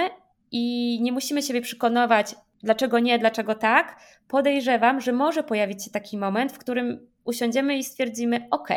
[0.51, 3.99] i nie musimy siebie przekonywać, dlaczego nie, dlaczego tak.
[4.27, 8.69] Podejrzewam, że może pojawić się taki moment, w którym usiądziemy i stwierdzimy: OK,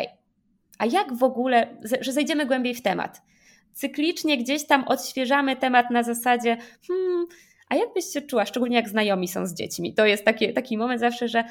[0.79, 3.23] a jak w ogóle, że zejdziemy głębiej w temat.
[3.73, 6.57] Cyklicznie gdzieś tam odświeżamy temat na zasadzie,
[6.89, 7.27] hmm,
[7.69, 9.95] a jak byś się czuła, szczególnie jak znajomi są z dziećmi?
[9.95, 11.45] To jest taki, taki moment zawsze, że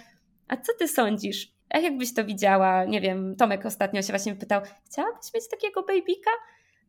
[0.47, 1.51] a co ty sądzisz?
[1.73, 2.85] A jakbyś to widziała?
[2.85, 6.31] Nie wiem, Tomek ostatnio się właśnie pytał, chciałabyś mieć takiego babyka?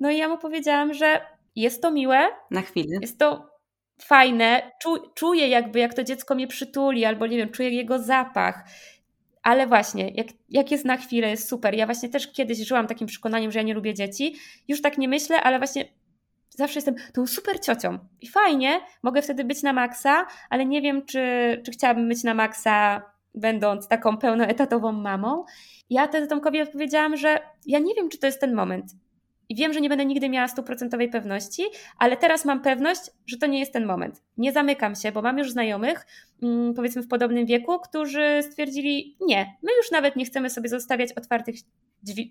[0.00, 1.20] No i ja mu powiedziałam, że
[1.56, 2.28] jest to miłe.
[2.50, 2.98] Na chwilę.
[3.00, 3.50] Jest to
[4.02, 4.72] fajne.
[4.82, 8.64] Czu, czuję jakby, jak to dziecko mnie przytuli, albo nie wiem, czuję jego zapach.
[9.42, 11.74] Ale właśnie, jak, jak jest na chwilę, jest super.
[11.74, 14.36] Ja właśnie też kiedyś żyłam takim przekonaniem, że ja nie lubię dzieci.
[14.68, 15.84] Już tak nie myślę, ale właśnie
[16.48, 17.98] zawsze jestem tą super ciocią.
[18.20, 21.20] I fajnie, mogę wtedy być na maksa, ale nie wiem, czy,
[21.64, 23.02] czy chciałabym być na maksa,
[23.34, 25.44] będąc taką pełnoetatową mamą.
[25.90, 28.94] Ja wtedy Tomkowi odpowiedziałam, że ja nie wiem, czy to jest ten moment.
[29.48, 31.62] I wiem, że nie będę nigdy miała stuprocentowej pewności,
[31.98, 34.22] ale teraz mam pewność, że to nie jest ten moment.
[34.36, 36.06] Nie zamykam się, bo mam już znajomych,
[36.42, 41.12] mm, powiedzmy w podobnym wieku, którzy stwierdzili: Nie, my już nawet nie chcemy sobie zostawiać
[41.12, 41.54] otwartych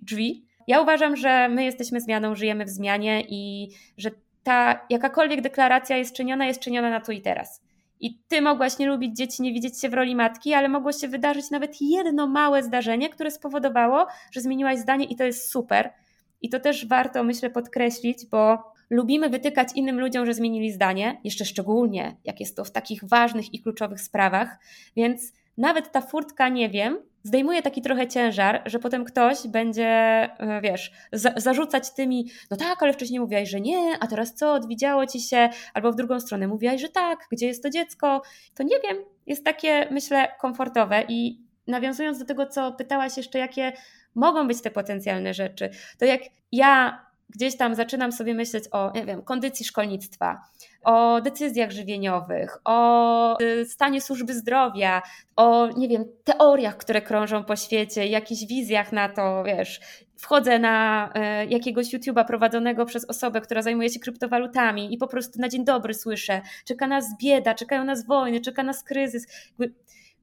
[0.02, 0.46] drzwi.
[0.68, 4.12] Ja uważam, że my jesteśmy zmianą, żyjemy w zmianie i że
[4.44, 7.62] ta jakakolwiek deklaracja jest czyniona, jest czyniona na tu i teraz.
[8.02, 11.08] I ty mogłaś nie lubić dzieci, nie widzieć się w roli matki, ale mogło się
[11.08, 15.94] wydarzyć nawet jedno małe zdarzenie, które spowodowało, że zmieniłaś zdanie i to jest super.
[16.42, 18.58] I to też warto, myślę, podkreślić, bo
[18.90, 23.54] lubimy wytykać innym ludziom, że zmienili zdanie, jeszcze szczególnie jak jest to w takich ważnych
[23.54, 24.58] i kluczowych sprawach,
[24.96, 30.62] więc nawet ta furtka nie wiem, zdejmuje taki trochę ciężar, że potem ktoś będzie, e,
[30.64, 35.08] wiesz, za zarzucać tymi, no tak, ale wcześniej mówiłaś, że nie, a teraz co, odwidziało
[35.08, 38.22] ci się, albo w drugą stronę mówiłaś, że tak, gdzie jest to dziecko,
[38.56, 43.74] to nie wiem, jest takie, myślę, komfortowe i nawiązując do tego, co pytałaś jeszcze, jakie
[44.16, 45.70] mogą być te potencjalne rzeczy.
[46.00, 50.41] To jak ja gdzieś tam zaczynam sobie myśleć o, nie wiem, kondycji szkolnictwa,
[50.84, 55.02] o decyzjach żywieniowych, o y, stanie służby zdrowia,
[55.36, 59.80] o, nie wiem, teoriach, które krążą po świecie, jakichś wizjach na to, wiesz,
[60.17, 61.10] wchodzę na
[61.44, 65.65] y, jakiegoś YouTube'a prowadzonego przez osobę, która zajmuje się kryptowalutami i po prostu na dzień
[65.65, 69.28] dobry słyszę, czeka nas bieda, czekają nas wojny, czeka nas kryzys.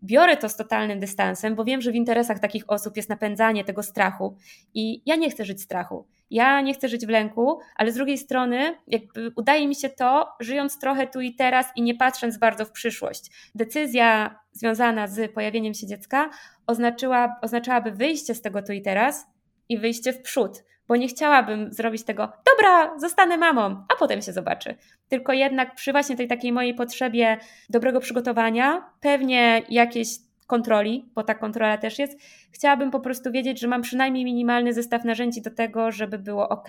[0.03, 3.83] Biorę to z totalnym dystansem, bo wiem, że w interesach takich osób jest napędzanie tego
[3.83, 4.37] strachu
[4.75, 6.07] i ja nie chcę żyć strachu.
[6.31, 10.29] Ja nie chcę żyć w lęku, ale z drugiej strony jakby udaje mi się to,
[10.41, 13.51] żyjąc trochę tu i teraz i nie patrząc bardzo w przyszłość.
[13.55, 16.31] Decyzja związana z pojawieniem się dziecka
[16.67, 19.27] oznaczyła, oznaczałaby wyjście z tego tu i teraz
[19.69, 24.33] i wyjście w przód, bo nie chciałabym zrobić tego, dobra, zostanę mamą, a potem się
[24.33, 24.75] zobaczy.
[25.09, 30.09] Tylko jednak przy właśnie tej takiej mojej potrzebie dobrego przygotowania, pewnie jakiejś
[30.47, 32.19] kontroli, bo ta kontrola też jest,
[32.53, 36.67] chciałabym po prostu wiedzieć, że mam przynajmniej minimalny zestaw narzędzi do tego, żeby było ok.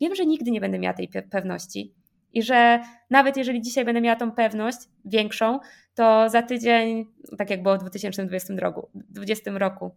[0.00, 1.94] Wiem, że nigdy nie będę miała tej pewności.
[2.32, 5.58] I że nawet jeżeli dzisiaj będę miała tą pewność większą,
[5.94, 7.06] to za tydzień,
[7.38, 8.54] tak jak było w 2020
[9.58, 9.90] roku,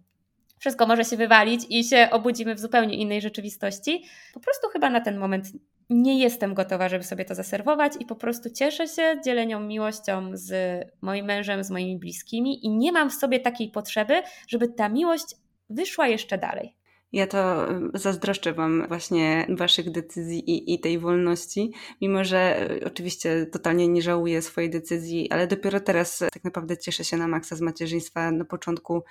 [0.62, 4.04] wszystko może się wywalić i się obudzimy w zupełnie innej rzeczywistości.
[4.34, 5.48] Po prostu chyba na ten moment
[5.90, 10.54] nie jestem gotowa, żeby sobie to zaserwować i po prostu cieszę się dzielenią miłością z
[11.02, 14.14] moim mężem, z moimi bliskimi i nie mam w sobie takiej potrzeby,
[14.48, 15.36] żeby ta miłość
[15.70, 16.76] wyszła jeszcze dalej.
[17.12, 21.72] Ja to zazdroszczę Wam właśnie Waszych decyzji i, i, tej wolności,
[22.02, 27.04] mimo że y, oczywiście totalnie nie żałuję swojej decyzji, ale dopiero teraz tak naprawdę cieszę
[27.04, 28.32] się na maksa z macierzyństwa.
[28.32, 29.04] Na początku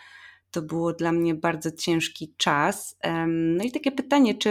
[0.51, 2.97] to było dla mnie bardzo ciężki czas.
[3.27, 4.51] No i takie pytanie, czy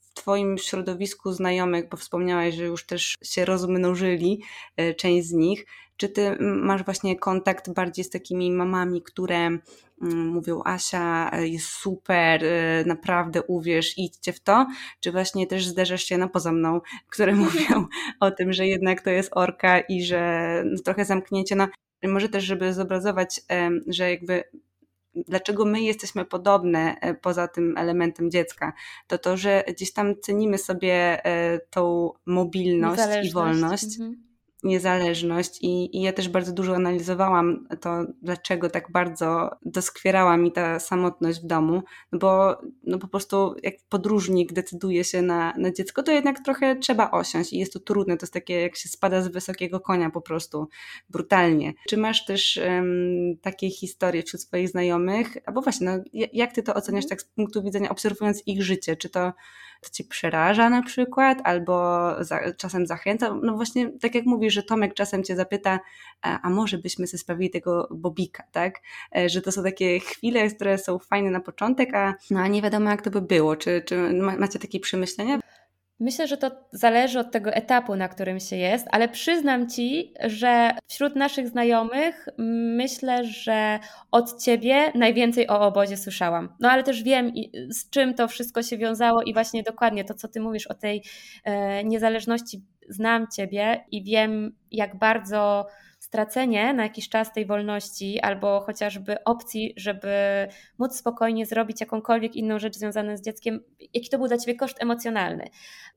[0.00, 4.42] w Twoim środowisku znajomych, bo wspomniałaś, że już też się rozmnożyli,
[4.76, 5.64] e, część z nich,
[5.96, 9.58] czy Ty masz właśnie kontakt bardziej z takimi mamami, które
[10.00, 14.66] mówią Asia e, jest super, e, naprawdę uwierz, idźcie w to,
[15.00, 17.86] czy właśnie też zderzasz się na poza mną, które mówią
[18.20, 21.68] o tym, że jednak to jest orka i że no, trochę zamknięcie, no
[22.04, 23.40] może też, żeby zobrazować,
[23.86, 24.44] że jakby
[25.14, 28.72] dlaczego my jesteśmy podobne e, poza tym elementem dziecka,
[29.06, 33.84] to to, że gdzieś tam cenimy sobie e, tą mobilność i wolność.
[34.00, 34.27] Mhm
[34.62, 40.80] niezależność i, i ja też bardzo dużo analizowałam to, dlaczego tak bardzo doskwierała mi ta
[40.80, 46.02] samotność w domu, no bo no po prostu jak podróżnik decyduje się na, na dziecko,
[46.02, 49.22] to jednak trochę trzeba osiąść i jest to trudne, to jest takie jak się spada
[49.22, 50.68] z wysokiego konia po prostu,
[51.10, 51.74] brutalnie.
[51.88, 56.74] Czy masz też um, takie historie wśród swoich znajomych, albo właśnie, no, jak ty to
[56.74, 59.32] oceniasz tak z punktu widzenia, obserwując ich życie, czy to
[59.80, 63.34] to cię przeraża na przykład, albo za, czasem zachęca.
[63.42, 65.80] No właśnie, tak jak mówisz, że Tomek czasem cię zapyta,
[66.22, 68.80] a, a może byśmy sobie sprawili tego bobika, tak?
[69.16, 72.62] E, że to są takie chwile, które są fajne na początek, a, no, a nie
[72.62, 73.56] wiadomo jak to by było.
[73.56, 75.38] Czy, czy macie takie przemyślenia?
[76.00, 80.70] Myślę, że to zależy od tego etapu, na którym się jest, ale przyznam ci, że
[80.86, 82.28] wśród naszych znajomych
[82.76, 83.78] myślę, że
[84.10, 86.48] od ciebie najwięcej o obozie słyszałam.
[86.60, 87.32] No ale też wiem,
[87.70, 91.02] z czym to wszystko się wiązało i właśnie dokładnie to, co ty mówisz o tej
[91.44, 92.64] e, niezależności.
[92.88, 95.66] Znam ciebie i wiem, jak bardzo
[96.08, 100.08] stracenie na jakiś czas tej wolności albo chociażby opcji, żeby
[100.78, 103.60] móc spokojnie zrobić jakąkolwiek inną rzecz związaną z dzieckiem,
[103.94, 105.48] jaki to był dla ciebie koszt emocjonalny.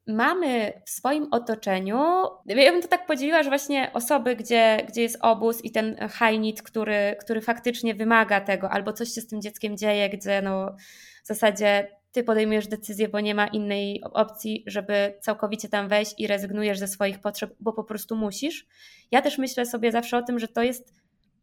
[0.08, 1.98] Mamy w swoim otoczeniu,
[2.46, 6.64] ja bym to tak podzieliła, że właśnie osoby, gdzie, gdzie jest obóz i ten high
[6.64, 10.76] który, który faktycznie wymaga tego, albo coś się z tym dzieckiem dzieje, gdzie no
[11.24, 16.28] w zasadzie ty podejmujesz decyzję, bo nie ma innej opcji, żeby całkowicie tam wejść i
[16.28, 18.68] rezygnujesz ze swoich potrzeb, bo po prostu musisz.
[19.12, 20.94] Ja też myślę sobie zawsze o tym, że to jest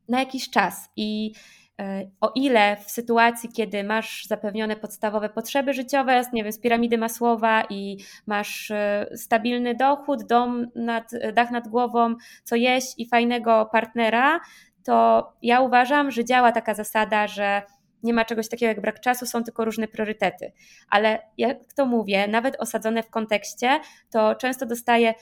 [0.09, 1.33] na jakiś czas i
[1.81, 6.99] e, o ile w sytuacji, kiedy masz zapewnione podstawowe potrzeby życiowe, nie wiem, z piramidy
[6.99, 13.69] Masłowa i masz e, stabilny dochód, dom nad, dach nad głową, co jeść i fajnego
[13.73, 14.41] partnera,
[14.85, 17.63] to ja uważam, że działa taka zasada, że
[18.03, 20.53] nie ma czegoś takiego jak brak czasu, są tylko różne priorytety.
[20.91, 23.81] Ale jak to mówię, nawet osadzone w kontekście,
[24.11, 25.15] to często dostaję,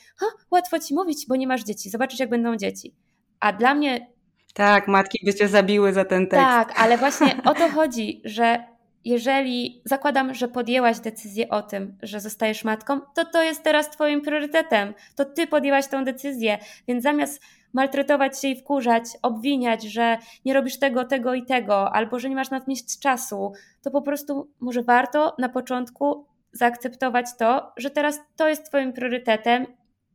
[0.51, 2.95] łatwo ci mówić, bo nie masz dzieci, zobaczysz jak będą dzieci.
[3.41, 4.07] A dla mnie.
[4.55, 6.47] Tak, matki by cię zabiły za ten tekst.
[6.47, 8.65] Tak, ale właśnie o to chodzi, że
[9.05, 14.23] jeżeli zakładam, że podjęłaś decyzję o tym, że zostajesz matką, to to jest teraz Twoim
[14.23, 14.95] priorytetem.
[15.17, 16.59] To Ty podjęłaś tę decyzję,
[16.89, 17.43] więc zamiast
[17.77, 22.35] maltretować się i wkurzać, obwiniać, że nie robisz tego, tego i tego, albo że nie
[22.35, 22.61] masz na
[23.01, 28.93] czasu, to po prostu może warto na początku zaakceptować to, że teraz to jest Twoim
[28.93, 29.67] priorytetem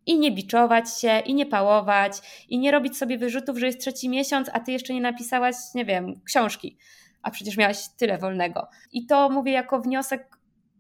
[0.06, 4.10] i nie biczować się, i nie pałować, i nie robić sobie wyrzutów, że jest trzeci
[4.10, 6.78] miesiąc, a ty jeszcze nie napisałaś, nie wiem, książki,
[7.22, 8.68] a przecież miałaś tyle wolnego.
[8.92, 10.31] I to mówię jako wniosek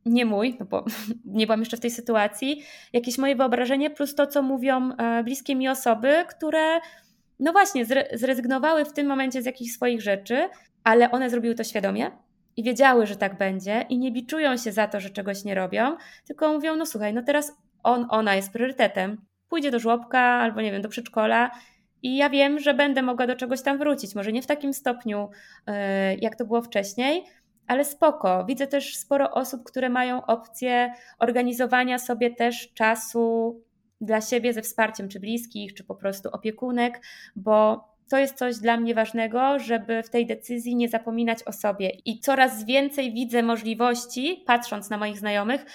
[0.05, 0.85] nie mój, no bo
[1.25, 5.55] nie byłam jeszcze w tej sytuacji, jakieś moje wyobrażenie, plus to, co mówią e, bliskie
[5.55, 6.79] mi osoby, które
[7.39, 10.49] no właśnie zrezygnowały w tym momencie z jakichś swoich rzeczy,
[10.83, 12.11] ale one zrobiły to świadomie
[12.57, 15.97] i wiedziały, że tak będzie i nie biczują się za to, że czegoś nie robią,
[16.25, 20.71] tylko mówią, no słuchaj, no teraz on, ona jest priorytetem, pójdzie do żłobka albo nie
[20.71, 21.51] wiem, do przedszkola
[22.03, 25.29] i ja wiem, że będę mogła do czegoś tam wrócić, może nie w takim stopniu,
[25.67, 27.23] e, jak to było wcześniej,
[27.67, 28.45] ale spoko.
[28.45, 33.55] Widzę też sporo osób, które mają opcję organizowania sobie też czasu
[34.01, 37.01] dla siebie ze wsparciem czy bliskich, czy po prostu opiekunek,
[37.35, 41.89] bo to jest coś dla mnie ważnego, żeby w tej decyzji nie zapominać o sobie.
[42.05, 45.65] I coraz więcej widzę możliwości, patrząc na moich znajomych,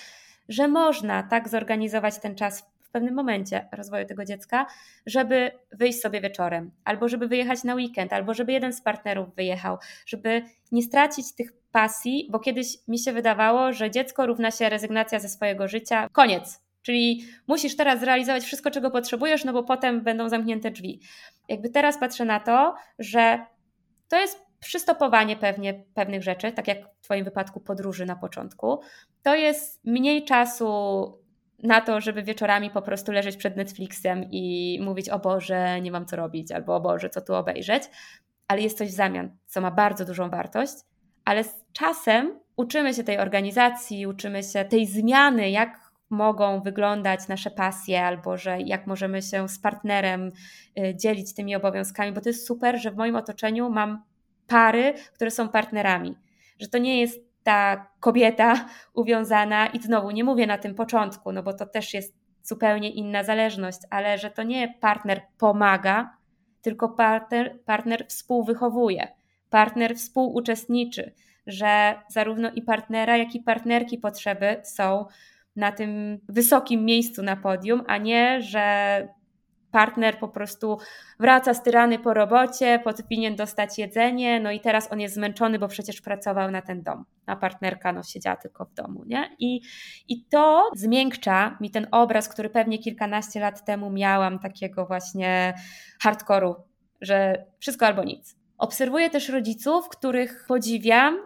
[0.49, 4.67] że można tak zorganizować ten czas pewnym momencie rozwoju tego dziecka,
[5.07, 9.79] żeby wyjść sobie wieczorem, albo żeby wyjechać na weekend, albo żeby jeden z partnerów wyjechał,
[10.07, 15.19] żeby nie stracić tych pasji, bo kiedyś mi się wydawało, że dziecko równa się rezygnacja
[15.19, 16.09] ze swojego życia.
[16.13, 16.63] Koniec.
[16.83, 21.01] Czyli musisz teraz zrealizować wszystko, czego potrzebujesz, no bo potem będą zamknięte drzwi.
[21.49, 23.47] Jakby teraz patrzę na to, że
[24.09, 28.81] to jest przystopowanie pewnie pewnych rzeczy, tak jak w Twoim wypadku podróży na początku.
[29.23, 31.13] To jest mniej czasu
[31.63, 36.07] na to, żeby wieczorami po prostu leżeć przed Netflixem i mówić o Boże, nie mam
[36.07, 37.83] co robić, albo o Boże, co tu obejrzeć,
[38.49, 40.75] ale jest coś w zamian, co ma bardzo dużą wartość,
[41.27, 47.51] ale z czasem uczymy się tej organizacji, uczymy się tej zmiany, jak mogą wyglądać nasze
[47.51, 50.31] pasje, albo że jak możemy się z partnerem
[50.79, 54.03] y, dzielić tymi obowiązkami, bo to jest super, że w moim otoczeniu mam
[54.47, 56.17] pary, które są partnerami,
[56.61, 61.43] że to nie jest ta kobieta uwiązana i znowu nie mówię na tym początku, no
[61.43, 66.17] bo to też jest zupełnie inna zależność, ale że to nie partner pomaga,
[66.63, 69.16] tylko partner, partner współwychowuje,
[69.57, 71.13] partner współuczestniczy,
[71.47, 75.07] że zarówno i partnera, jak i partnerki potrzeby są
[75.57, 79.09] na tym wysokim miejscu na podium, a nie, że
[79.71, 80.79] partner po prostu
[81.21, 85.69] wraca z tyrany po robocie, powinien dostać jedzenie, no i teraz on jest zmęczony, bo
[85.69, 89.37] przecież pracował na ten dom, a partnerka no siedziała tylko w domu, nie?
[89.39, 89.61] I,
[90.09, 95.55] i to zmiękcza mi ten obraz, który pewnie kilkanaście lat temu miałam, takiego właśnie
[96.01, 96.55] hardkoru,
[97.01, 98.46] że wszystko albo nic.
[98.59, 101.19] Obserwuję też rodziców, których podziwiam,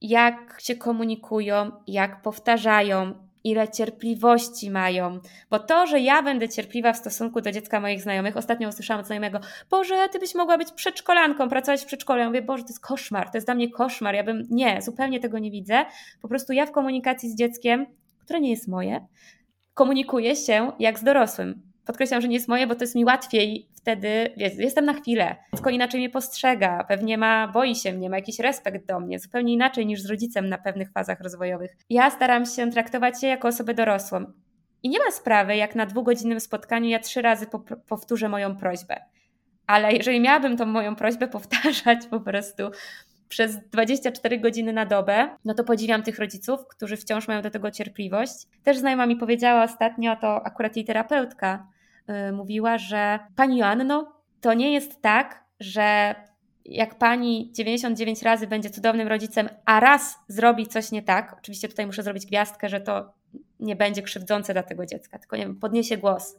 [0.00, 3.14] jak się komunikują, jak powtarzają,
[3.44, 5.20] ile cierpliwości mają.
[5.50, 9.06] Bo to, że ja będę cierpliwa w stosunku do dziecka moich znajomych, ostatnio usłyszałam od
[9.06, 12.20] znajomego, Boże, ty byś mogła być przedszkolanką, pracować w przedszkolu.
[12.20, 14.14] Ja mówię, Boże, to jest koszmar, to jest dla mnie koszmar.
[14.14, 15.84] Ja bym, nie, zupełnie tego nie widzę.
[16.22, 17.86] Po prostu ja w komunikacji z dzieckiem,
[18.18, 19.06] które nie jest moje,
[19.74, 21.62] komunikuję się jak z dorosłym.
[21.86, 25.36] Podkreślam, że nie jest moje, bo to jest mi łatwiej wtedy, wiesz, jestem na chwilę.
[25.54, 29.52] Dziecko inaczej mnie postrzega, pewnie ma, boi się mnie, ma jakiś respekt do mnie, zupełnie
[29.52, 31.76] inaczej niż z rodzicem na pewnych fazach rozwojowych.
[31.90, 34.24] Ja staram się traktować się jako osobę dorosłą.
[34.82, 37.46] I nie ma sprawy, jak na dwugodzinnym spotkaniu ja trzy razy
[37.88, 38.96] powtórzę moją prośbę.
[39.66, 42.62] Ale jeżeli miałabym tą moją prośbę powtarzać po prostu
[43.28, 47.70] przez 24 godziny na dobę, no to podziwiam tych rodziców, którzy wciąż mają do tego
[47.70, 48.34] cierpliwość.
[48.64, 51.66] Też znajoma mi powiedziała ostatnio, to akurat jej terapeutka,
[52.32, 56.14] mówiła, że pani Joanno, to nie jest tak, że
[56.64, 61.86] jak pani 99 razy będzie cudownym rodzicem, a raz zrobi coś nie tak, oczywiście tutaj
[61.86, 63.12] muszę zrobić gwiazdkę, że to
[63.60, 66.36] nie będzie krzywdzące dla tego dziecka, tylko nie wiem, podniesie głos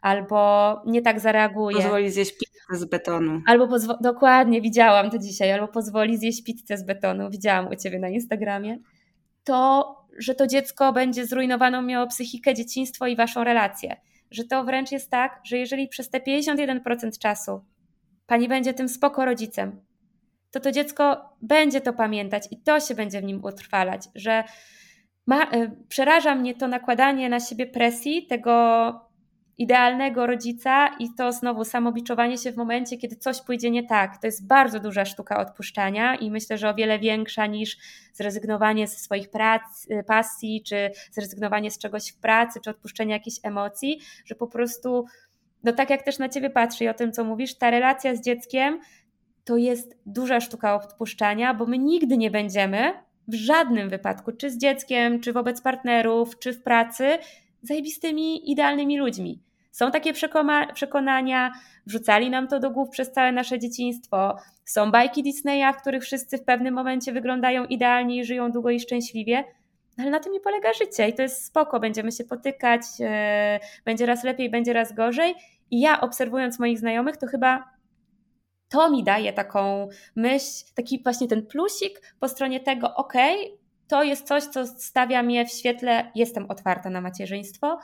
[0.00, 1.76] albo nie tak zareaguje.
[1.76, 3.42] Pozwoli zjeść pizzę z betonu.
[3.46, 7.98] Albo pozwo- dokładnie, widziałam to dzisiaj, albo pozwoli zjeść pizzę z betonu, widziałam u Ciebie
[7.98, 8.78] na Instagramie,
[9.44, 13.96] to, że to dziecko będzie zrujnowaną miało psychikę, dzieciństwo i Waszą relację.
[14.30, 17.64] Że to wręcz jest tak, że jeżeli przez te 51% czasu
[18.30, 19.80] Pani będzie tym spoko rodzicem,
[20.50, 24.44] to to dziecko będzie to pamiętać i to się będzie w nim utrwalać, że
[25.26, 29.09] ma, y, przeraża mnie to nakładanie na siebie presji tego
[29.60, 34.18] idealnego rodzica i to znowu samobiczowanie się w momencie, kiedy coś pójdzie nie tak.
[34.20, 37.76] To jest bardzo duża sztuka odpuszczania i myślę, że o wiele większa niż
[38.12, 43.36] zrezygnowanie ze swoich prac, y, pasji, czy zrezygnowanie z czegoś w pracy, czy odpuszczenie jakichś
[43.42, 45.04] emocji, że po prostu,
[45.64, 48.20] no tak jak też na ciebie patrzę i o tym, co mówisz, ta relacja z
[48.20, 48.80] dzieckiem
[49.44, 52.92] to jest duża sztuka odpuszczania, bo my nigdy nie będziemy
[53.28, 57.18] w żadnym wypadku, czy z dzieckiem, czy wobec partnerów, czy w pracy,
[57.62, 59.49] zajebistymi, idealnymi ludźmi.
[59.70, 60.12] Są takie
[60.74, 61.52] przekonania,
[61.86, 64.36] wrzucali nam to do głów przez całe nasze dzieciństwo.
[64.64, 68.80] Są bajki Disneya, w których wszyscy w pewnym momencie wyglądają idealnie i żyją długo i
[68.80, 69.44] szczęśliwie.
[69.98, 71.80] Ale na tym nie polega życie i to jest spoko.
[71.80, 73.08] Będziemy się potykać, yy,
[73.84, 75.34] będzie raz lepiej, będzie raz gorzej.
[75.70, 77.70] I ja obserwując moich znajomych, to chyba
[78.68, 83.12] to mi daje taką myśl, taki właśnie ten plusik po stronie tego, ok,
[83.88, 87.78] to jest coś, co stawia mnie w świetle, jestem otwarta na macierzyństwo,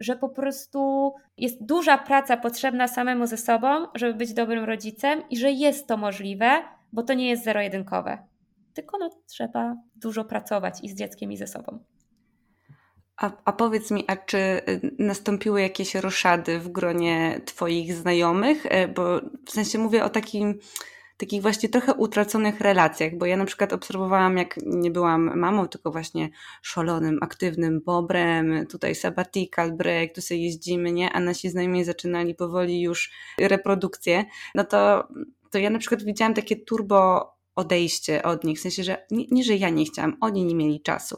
[0.00, 5.36] że po prostu jest duża praca potrzebna samemu ze sobą, żeby być dobrym rodzicem i
[5.36, 8.18] że jest to możliwe, bo to nie jest zero-jedynkowe.
[8.74, 11.78] Tylko no, trzeba dużo pracować i z dzieckiem, i ze sobą.
[13.16, 18.66] A, a powiedz mi, a czy y, nastąpiły jakieś roszady w gronie Twoich znajomych?
[18.66, 20.58] E, bo w sensie mówię o takim
[21.20, 25.90] takich właśnie trochę utraconych relacjach, bo ja na przykład obserwowałam, jak nie byłam mamą, tylko
[25.90, 26.30] właśnie
[26.62, 31.12] szalonym, aktywnym bobrem, tutaj sabbatical break, tu sobie jeździmy, nie?
[31.12, 35.08] A nasi znajomi zaczynali powoli już reprodukcję, no to,
[35.50, 39.44] to ja na przykład widziałam takie turbo odejście od nich, w sensie, że nie, nie,
[39.44, 41.16] że ja nie chciałam, oni nie mieli czasu.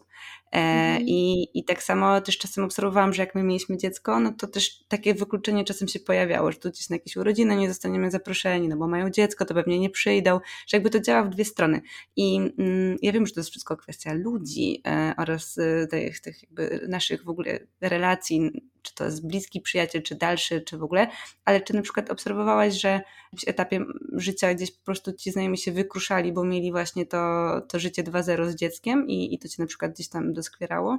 [0.53, 1.03] E, mhm.
[1.09, 4.85] I, I tak samo też czasem obserwowałam, że jak my mieliśmy dziecko, no to też
[4.89, 8.77] takie wykluczenie czasem się pojawiało, że tu gdzieś na jakieś urodziny nie zostaniemy zaproszeni, no
[8.77, 11.81] bo mają dziecko, to pewnie nie przyjdą, że jakby to działa w dwie strony.
[12.17, 16.43] I mm, ja wiem, że to jest wszystko kwestia ludzi e, oraz e, tych, tych
[16.43, 18.51] jakby naszych w ogóle relacji
[18.83, 21.07] czy to jest bliski przyjaciel, czy dalszy, czy w ogóle,
[21.45, 23.01] ale czy na przykład obserwowałaś, że
[23.39, 27.79] w etapie życia gdzieś po prostu ci znajomi się wykruszali, bo mieli właśnie to, to
[27.79, 30.99] życie 2.0 z dzieckiem i, i to cię na przykład gdzieś tam doskwierało?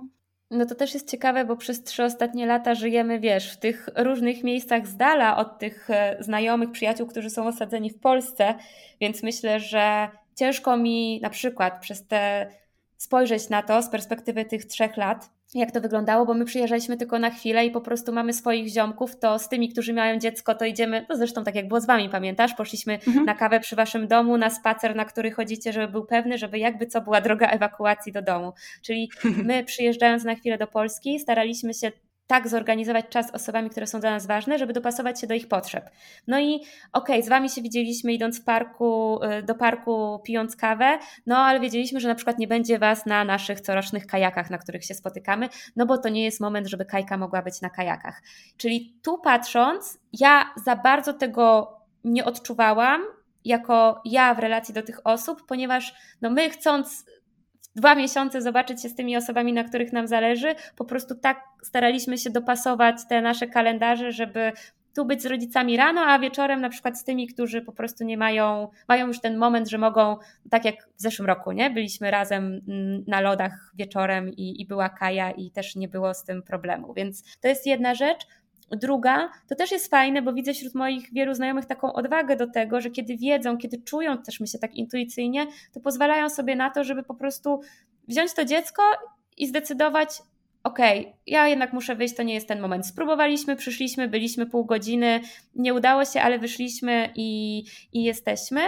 [0.51, 4.43] No to też jest ciekawe, bo przez trzy ostatnie lata żyjemy, wiesz, w tych różnych
[4.43, 8.55] miejscach z dala od tych e, znajomych, przyjaciół, którzy są osadzeni w Polsce,
[9.01, 12.51] więc myślę, że ciężko mi na przykład przez te
[12.97, 15.29] spojrzeć na to z perspektywy tych trzech lat,
[15.59, 19.19] jak to wyglądało, bo my przyjeżdżaliśmy tylko na chwilę i po prostu mamy swoich ziomków,
[19.19, 22.09] to z tymi, którzy mają dziecko, to idziemy, no zresztą tak jak było z wami,
[22.09, 22.53] pamiętasz?
[22.53, 23.25] Poszliśmy mhm.
[23.25, 26.87] na kawę przy waszym domu, na spacer, na który chodzicie, żeby był pewny, żeby jakby
[26.87, 28.53] co była droga ewakuacji do domu.
[28.81, 29.09] Czyli
[29.47, 31.91] my przyjeżdżając na chwilę do Polski, staraliśmy się
[32.27, 35.89] tak zorganizować czas osobami, które są dla nas ważne, żeby dopasować się do ich potrzeb.
[36.27, 40.55] No i okej, okay, z wami się widzieliśmy idąc w parku, y, do parku pijąc
[40.55, 44.57] kawę, no ale wiedzieliśmy, że na przykład nie będzie was na naszych corocznych kajakach, na
[44.57, 48.21] których się spotykamy, no bo to nie jest moment, żeby kajka mogła być na kajakach.
[48.57, 53.01] Czyli tu patrząc, ja za bardzo tego nie odczuwałam
[53.45, 57.05] jako ja w relacji do tych osób, ponieważ no my chcąc
[57.75, 60.55] dwa miesiące zobaczyć się z tymi osobami, na których nam zależy.
[60.75, 64.51] Po prostu tak staraliśmy się dopasować te nasze kalendarze, żeby
[64.95, 68.17] tu być z rodzicami rano, a wieczorem na przykład z tymi, którzy po prostu nie
[68.17, 70.17] mają, mają już ten moment, że mogą,
[70.49, 71.69] tak jak w zeszłym roku, nie?
[71.69, 76.23] Byliśmy razem mm, na lodach wieczorem i, i była Kaja i też nie było z
[76.23, 76.93] tym problemu.
[76.93, 78.27] Więc to jest jedna rzecz.
[78.75, 82.81] Druga, to też jest fajne, bo widzę wśród moich wielu znajomych taką odwagę do tego,
[82.81, 86.83] że kiedy wiedzą, kiedy czują też my się tak intuicyjnie, to pozwalają sobie na to,
[86.83, 87.61] żeby po prostu
[88.07, 88.83] wziąć to dziecko
[89.37, 90.21] i zdecydować,
[90.63, 92.87] okej, okay, ja jednak muszę wyjść, to nie jest ten moment.
[92.87, 95.21] Spróbowaliśmy, przyszliśmy, byliśmy pół godziny,
[95.55, 97.63] nie udało się, ale wyszliśmy i,
[97.93, 98.61] i jesteśmy.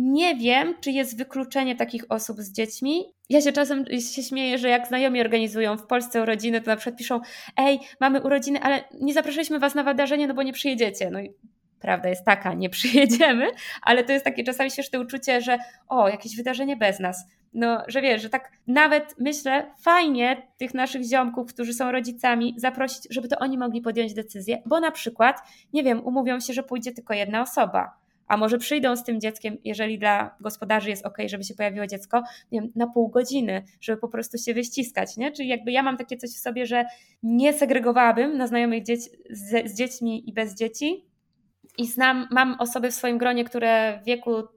[0.00, 3.04] Nie wiem, czy jest wykluczenie takich osób z dziećmi.
[3.28, 3.84] Ja się czasem
[4.14, 7.20] się śmieję, że jak znajomi organizują w Polsce urodziny, to na przykład piszą:
[7.56, 11.10] Ej, mamy urodziny, ale nie zapraszaliśmy was na wydarzenie, no bo nie przyjedziecie.
[11.10, 11.32] No i
[11.80, 13.46] prawda jest taka, nie przyjedziemy,
[13.82, 17.24] ale to jest takie czasami śmieszne uczucie, że o, jakieś wydarzenie bez nas.
[17.54, 23.06] No, że wiesz, że tak nawet myślę, fajnie tych naszych ziomków, którzy są rodzicami, zaprosić,
[23.10, 25.40] żeby to oni mogli podjąć decyzję, bo na przykład,
[25.72, 29.56] nie wiem, umówią się, że pójdzie tylko jedna osoba a może przyjdą z tym dzieckiem,
[29.64, 32.22] jeżeli dla gospodarzy jest ok, żeby się pojawiło dziecko,
[32.52, 35.32] nie wiem, na pół godziny, żeby po prostu się wyściskać, nie?
[35.32, 36.84] Czyli jakby ja mam takie coś w sobie, że
[37.22, 41.04] nie segregowałabym na znajomych dzieci, z, z dziećmi i bez dzieci
[41.78, 44.48] i znam, mam osoby w swoim gronie, które w wieku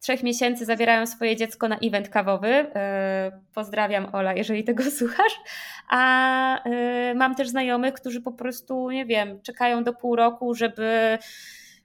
[0.00, 2.48] trzech miesięcy zabierają swoje dziecko na event kawowy.
[2.48, 5.40] E, pozdrawiam Ola, jeżeli tego słuchasz.
[5.88, 11.18] A e, mam też znajomych, którzy po prostu, nie wiem, czekają do pół roku, żeby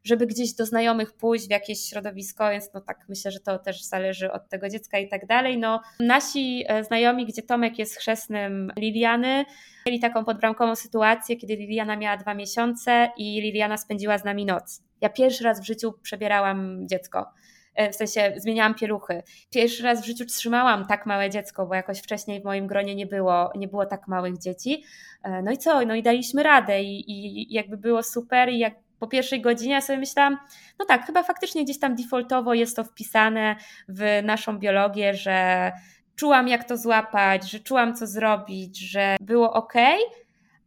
[0.03, 3.83] żeby gdzieś do znajomych pójść w jakieś środowisko, więc no tak myślę, że to też
[3.83, 5.57] zależy od tego dziecka i tak dalej.
[5.57, 9.45] No, nasi e, znajomi, gdzie Tomek jest chrzestnym Liliany,
[9.85, 14.83] mieli taką podbramkową sytuację, kiedy Liliana miała dwa miesiące i Liliana spędziła z nami noc.
[15.01, 17.31] Ja pierwszy raz w życiu przebierałam dziecko
[17.75, 19.23] e, w sensie zmieniałam pieluchy.
[19.49, 23.05] Pierwszy raz w życiu trzymałam tak małe dziecko, bo jakoś wcześniej w moim gronie nie
[23.05, 24.83] było, nie było tak małych dzieci.
[25.23, 25.85] E, no i co?
[25.85, 29.81] No i daliśmy radę i, i jakby było super i jak po pierwszej godzinie ja
[29.81, 30.37] sobie myślałam,
[30.79, 33.55] no tak, chyba faktycznie gdzieś tam defaultowo jest to wpisane
[33.89, 35.71] w naszą biologię, że
[36.15, 39.73] czułam jak to złapać, że czułam co zrobić, że było ok,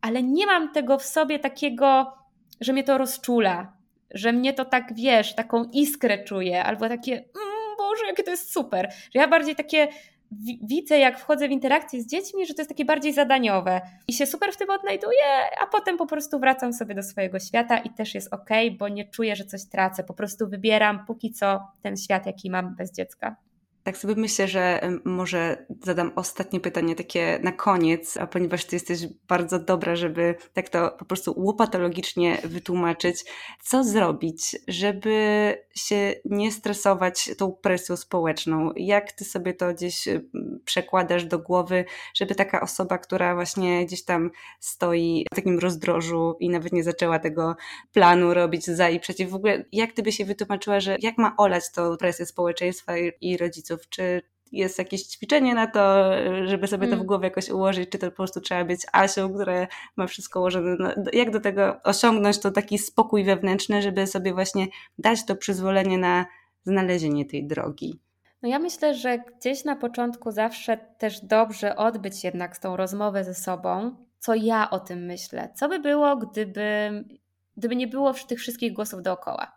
[0.00, 2.12] ale nie mam tego w sobie takiego,
[2.60, 3.72] że mnie to rozczula,
[4.10, 7.26] że mnie to tak, wiesz, taką iskrę czuję, albo takie, mm,
[7.78, 9.88] Boże, jakie to jest super, że ja bardziej takie
[10.62, 14.26] widzę, jak wchodzę w interakcję z dziećmi, że to jest takie bardziej zadaniowe i się
[14.26, 15.24] super w tym odnajduję,
[15.62, 19.04] a potem po prostu wracam sobie do swojego świata i też jest ok, bo nie
[19.04, 20.04] czuję, że coś tracę.
[20.04, 23.36] Po prostu wybieram póki co ten świat, jaki mam bez dziecka.
[23.86, 29.06] Tak sobie myślę, że może zadam ostatnie pytanie, takie na koniec, a ponieważ ty jesteś
[29.28, 33.24] bardzo dobra, żeby tak to po prostu łopatologicznie wytłumaczyć,
[33.62, 35.16] co zrobić, żeby
[35.74, 38.72] się nie stresować tą presją społeczną?
[38.76, 40.08] Jak ty sobie to gdzieś
[40.64, 41.84] przekładasz do głowy,
[42.14, 44.30] żeby taka osoba, która właśnie gdzieś tam
[44.60, 47.56] stoi w takim rozdrożu i nawet nie zaczęła tego
[47.92, 51.34] planu robić za i przeciw, w ogóle jak ty by się wytłumaczyła, że jak ma
[51.36, 53.75] olać tą presję społeczeństwa i rodziców?
[53.88, 54.22] Czy
[54.52, 56.10] jest jakieś ćwiczenie na to,
[56.44, 57.06] żeby sobie to w mm.
[57.06, 59.66] głowie jakoś ułożyć, czy to po prostu trzeba być Asią, która
[59.96, 60.76] ma wszystko ułożone.
[60.78, 64.66] No, jak do tego osiągnąć to taki spokój wewnętrzny, żeby sobie właśnie
[64.98, 66.26] dać to przyzwolenie na
[66.64, 68.00] znalezienie tej drogi?
[68.42, 73.34] No ja myślę, że gdzieś na początku zawsze też dobrze odbyć jednak tą rozmowę ze
[73.34, 75.48] sobą, co ja o tym myślę.
[75.54, 77.04] Co by było, gdyby,
[77.56, 79.55] gdyby nie było tych wszystkich głosów dookoła?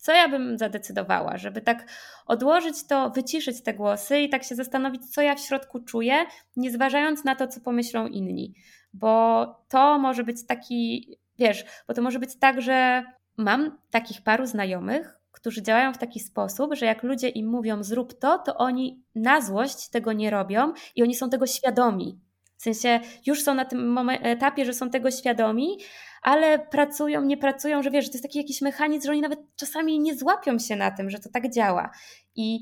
[0.00, 1.86] Co ja bym zadecydowała, żeby tak
[2.26, 6.24] odłożyć to, wyciszyć te głosy i tak się zastanowić, co ja w środku czuję,
[6.56, 8.54] nie zważając na to, co pomyślą inni.
[8.92, 13.04] bo to może być taki, wiesz, bo to może być tak, że
[13.36, 18.18] mam takich paru znajomych, którzy działają w taki sposób, że jak ludzie im mówią zrób
[18.18, 22.20] to, to oni na złość tego nie robią i oni są tego świadomi.
[22.60, 25.78] W sensie już są na tym etapie, że są tego świadomi,
[26.22, 29.40] ale pracują, nie pracują, że wiesz, że to jest taki jakiś mechanizm, że oni nawet
[29.56, 31.90] czasami nie złapią się na tym, że to tak działa.
[32.36, 32.60] I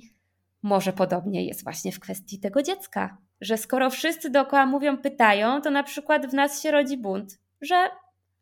[0.62, 5.70] może podobnie jest właśnie w kwestii tego dziecka, że skoro wszyscy dookoła mówią, pytają, to
[5.70, 7.90] na przykład w nas się rodzi bunt, że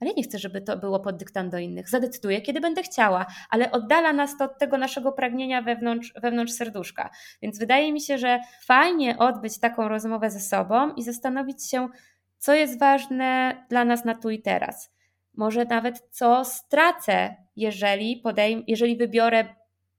[0.01, 1.89] ale nie chcę, żeby to było pod dyktando innych.
[1.89, 7.11] Zadecyduję, kiedy będę chciała, ale oddala nas to od tego naszego pragnienia wewnątrz, wewnątrz serduszka.
[7.43, 11.89] Więc wydaje mi się, że fajnie odbyć taką rozmowę ze sobą i zastanowić się,
[12.39, 14.91] co jest ważne dla nas na tu i teraz.
[15.35, 19.45] Może nawet co stracę, jeżeli, podejm- jeżeli wybiorę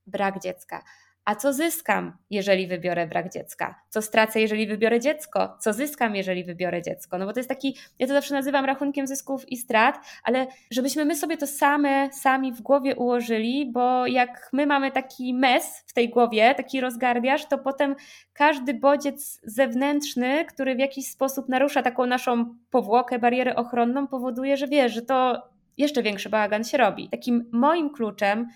[0.08, 0.84] brak dziecka,
[1.28, 3.82] a co zyskam, jeżeli wybiorę brak dziecka?
[3.90, 5.58] Co stracę, jeżeli wybiorę dziecko?
[5.60, 7.18] Co zyskam, jeżeli wybiorę dziecko?
[7.18, 11.06] No bo to jest taki, ja to zawsze nazywam rachunkiem zysków i strat, ale żebyśmy
[11.06, 15.94] my sobie to same, sami w głowie ułożyli, bo jak my mamy taki mes w
[15.94, 17.96] tej głowie, taki rozgardiaż, to potem
[18.34, 24.68] każdy bodziec zewnętrzny, który w jakiś sposób narusza taką naszą powłokę, barierę ochronną, powoduje, że
[24.68, 25.48] wiesz, że to
[25.78, 27.10] jeszcze większy bałagan się robi.
[27.10, 28.48] Takim moim kluczem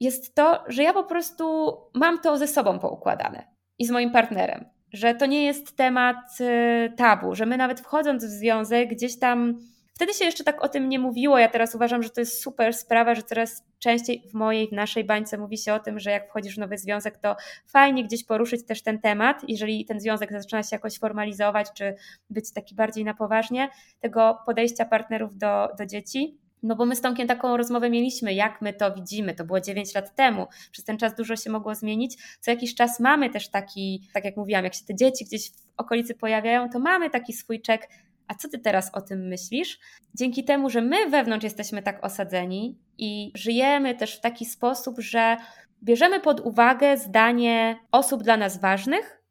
[0.00, 3.46] jest to, że ja po prostu mam to ze sobą poukładane
[3.78, 8.24] i z moim partnerem, że to nie jest temat y, tabu, że my nawet wchodząc
[8.24, 9.58] w związek gdzieś tam.
[9.94, 11.38] Wtedy się jeszcze tak o tym nie mówiło.
[11.38, 15.04] Ja teraz uważam, że to jest super sprawa, że coraz częściej w mojej, w naszej
[15.04, 17.36] bańce mówi się o tym, że jak wchodzisz w nowy związek, to
[17.66, 21.94] fajnie gdzieś poruszyć też ten temat, jeżeli ten związek zaczyna się jakoś formalizować, czy
[22.30, 23.68] być taki bardziej na poważnie,
[24.00, 26.39] tego podejścia partnerów do, do dzieci.
[26.62, 29.94] No bo my z Tomkiem taką rozmowę mieliśmy, jak my to widzimy, to było 9
[29.94, 34.08] lat temu, przez ten czas dużo się mogło zmienić, co jakiś czas mamy też taki,
[34.12, 37.62] tak jak mówiłam, jak się te dzieci gdzieś w okolicy pojawiają, to mamy taki swój
[37.62, 37.88] czek,
[38.28, 39.78] a co ty teraz o tym myślisz?
[40.14, 45.36] Dzięki temu, że my wewnątrz jesteśmy tak osadzeni i żyjemy też w taki sposób, że
[45.82, 49.22] bierzemy pod uwagę zdanie osób dla nas ważnych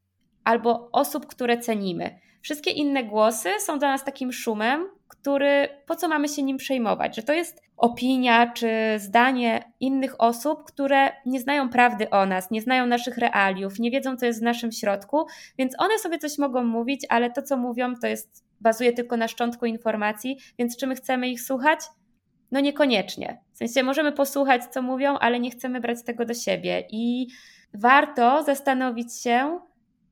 [0.43, 2.19] albo osób, które cenimy.
[2.41, 4.85] Wszystkie inne głosy są dla nas takim szumem,
[5.21, 7.15] który po co mamy się nim przejmować?
[7.15, 12.61] Że to jest opinia czy zdanie innych osób, które nie znają prawdy o nas, nie
[12.61, 15.25] znają naszych realiów, nie wiedzą, co jest w naszym środku,
[15.57, 19.27] więc one sobie coś mogą mówić, ale to, co mówią, to jest bazuje tylko na
[19.27, 21.79] szczątku informacji, więc czy my chcemy ich słuchać?
[22.51, 23.41] No niekoniecznie.
[23.53, 27.27] W sensie możemy posłuchać, co mówią, ale nie chcemy brać tego do siebie i
[27.73, 29.59] warto zastanowić się,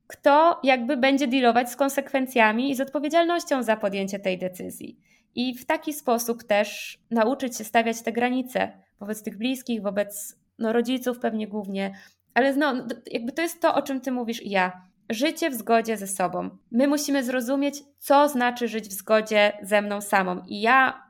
[0.08, 4.98] kto jakby będzie dealować z konsekwencjami i z odpowiedzialnością za podjęcie tej decyzji.
[5.34, 10.72] I w taki sposób też nauczyć się stawiać te granice wobec tych bliskich, wobec no,
[10.72, 11.94] rodziców pewnie głównie,
[12.34, 12.74] ale no,
[13.10, 14.88] jakby to jest to, o czym ty mówisz i ja.
[15.10, 16.50] Życie w zgodzie ze sobą.
[16.70, 20.42] My musimy zrozumieć, co znaczy żyć w zgodzie ze mną samą.
[20.46, 21.02] I ja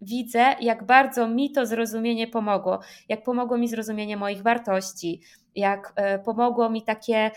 [0.00, 2.80] widzę, jak bardzo mi to zrozumienie pomogło.
[3.08, 5.20] Jak pomogło mi zrozumienie moich wartości,
[5.54, 7.30] jak e, pomogło mi takie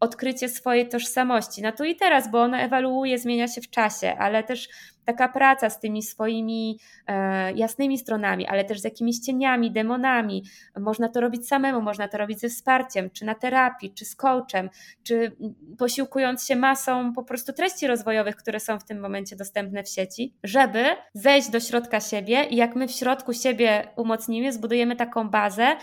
[0.00, 4.42] odkrycie swojej tożsamości na tu i teraz, bo ona ewaluuje, zmienia się w czasie, ale
[4.42, 4.68] też
[5.04, 10.44] taka praca z tymi swoimi e, jasnymi stronami, ale też z jakimiś cieniami, demonami.
[10.80, 14.70] Można to robić samemu, można to robić ze wsparciem, czy na terapii, czy z coachem,
[15.02, 15.36] czy
[15.78, 20.34] posiłkując się masą po prostu treści rozwojowych, które są w tym momencie dostępne w sieci,
[20.44, 20.84] żeby
[21.14, 25.76] zejść do środka siebie i jak my w środku siebie umocnimy, zbudujemy taką bazę,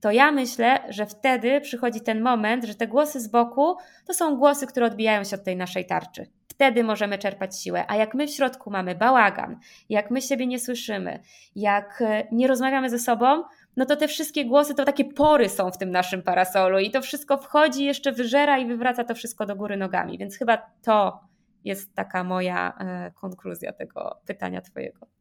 [0.00, 3.76] to ja myślę, że wtedy przychodzi ten moment, że te głosy z boku
[4.06, 6.26] to są głosy, które odbijają się od tej naszej tarczy.
[6.48, 7.84] Wtedy możemy czerpać siłę.
[7.88, 11.22] A jak my w środku mamy bałagan, jak my siebie nie słyszymy,
[11.56, 13.42] jak e, nie rozmawiamy ze sobą,
[13.76, 17.02] no to te wszystkie głosy to takie pory są w tym naszym parasolu i to
[17.02, 20.18] wszystko wchodzi, jeszcze wyżera i wywraca to wszystko do góry nogami.
[20.18, 21.20] Więc chyba to
[21.64, 25.15] jest taka moja e, konkluzja tego pytania Twojego.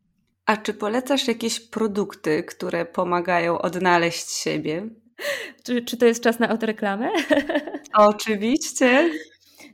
[0.46, 4.89] A czy polecasz jakieś produkty, które pomagają odnaleźć siebie?
[5.64, 7.10] Czy, czy to jest czas na autoreklamę?
[7.93, 9.10] Oczywiście.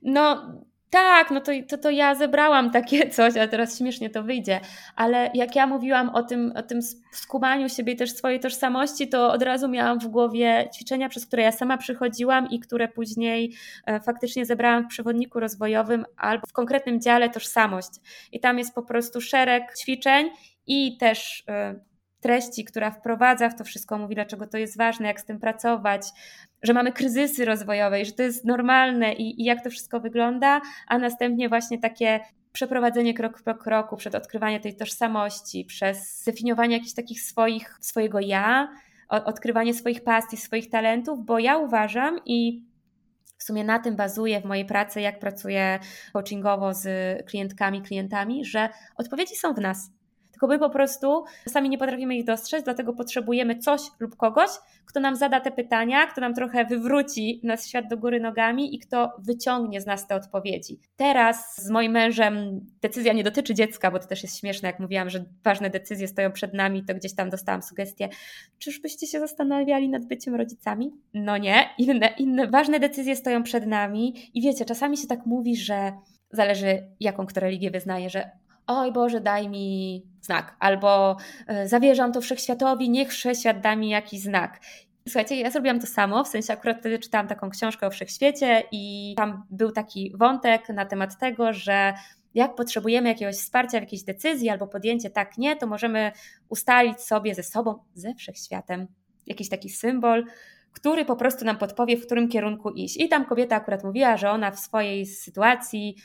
[0.01, 0.51] No,
[0.91, 4.59] tak, no to, to, to ja zebrałam takie coś, ale teraz śmiesznie to wyjdzie.
[4.95, 6.79] Ale jak ja mówiłam o tym, o tym
[7.11, 11.51] skumaniu siebie też swojej tożsamości, to od razu miałam w głowie ćwiczenia, przez które ja
[11.51, 13.55] sama przychodziłam i które później
[13.85, 17.89] e, faktycznie zebrałam w przewodniku rozwojowym albo w konkretnym dziale tożsamość.
[18.31, 20.29] I tam jest po prostu szereg ćwiczeń
[20.71, 21.43] i też y,
[22.19, 26.01] treści, która wprowadza w to wszystko, mówi, dlaczego to jest ważne, jak z tym pracować,
[26.63, 30.61] że mamy kryzysy rozwojowe i że to jest normalne i, i jak to wszystko wygląda,
[30.87, 32.19] a następnie właśnie takie
[32.51, 38.67] przeprowadzenie krok po kroku, przed odkrywanie tej tożsamości, przez definiowanie jakichś takich swoich, swojego ja,
[39.09, 42.65] odkrywanie swoich pasji, swoich talentów, bo ja uważam i
[43.37, 45.79] w sumie na tym bazuję w mojej pracy, jak pracuję
[46.13, 46.85] coachingowo z
[47.25, 50.00] klientkami, klientami, że odpowiedzi są w nas
[50.41, 54.49] tylko my po prostu sami nie potrafimy ich dostrzec, dlatego potrzebujemy coś lub kogoś,
[54.85, 58.79] kto nam zada te pytania, kto nam trochę wywróci nasz świat do góry nogami i
[58.79, 60.79] kto wyciągnie z nas te odpowiedzi.
[60.95, 65.09] Teraz z moim mężem decyzja nie dotyczy dziecka, bo to też jest śmieszne, jak mówiłam,
[65.09, 68.09] że ważne decyzje stoją przed nami, to gdzieś tam dostałam sugestię,
[68.59, 70.91] czyżbyście się zastanawiali nad byciem rodzicami?
[71.13, 75.55] No nie, inne, inne ważne decyzje stoją przed nami i wiecie, czasami się tak mówi,
[75.55, 75.93] że
[76.31, 78.31] zależy jaką kto religię wyznaje, że
[78.67, 84.21] oj Boże, daj mi znak, albo e, zawierzam to wszechświatowi, niech wszechświat da mi jakiś
[84.21, 84.59] znak.
[85.07, 89.13] Słuchajcie, ja zrobiłam to samo, w sensie akurat wtedy czytałam taką książkę o wszechświecie i
[89.17, 91.93] tam był taki wątek na temat tego, że
[92.33, 96.11] jak potrzebujemy jakiegoś wsparcia w jakiejś decyzji albo podjęcie tak, nie, to możemy
[96.49, 98.87] ustalić sobie ze sobą, ze wszechświatem,
[99.27, 100.25] jakiś taki symbol,
[100.73, 102.97] który po prostu nam podpowie, w którym kierunku iść.
[102.97, 105.95] I tam kobieta akurat mówiła, że ona w swojej sytuacji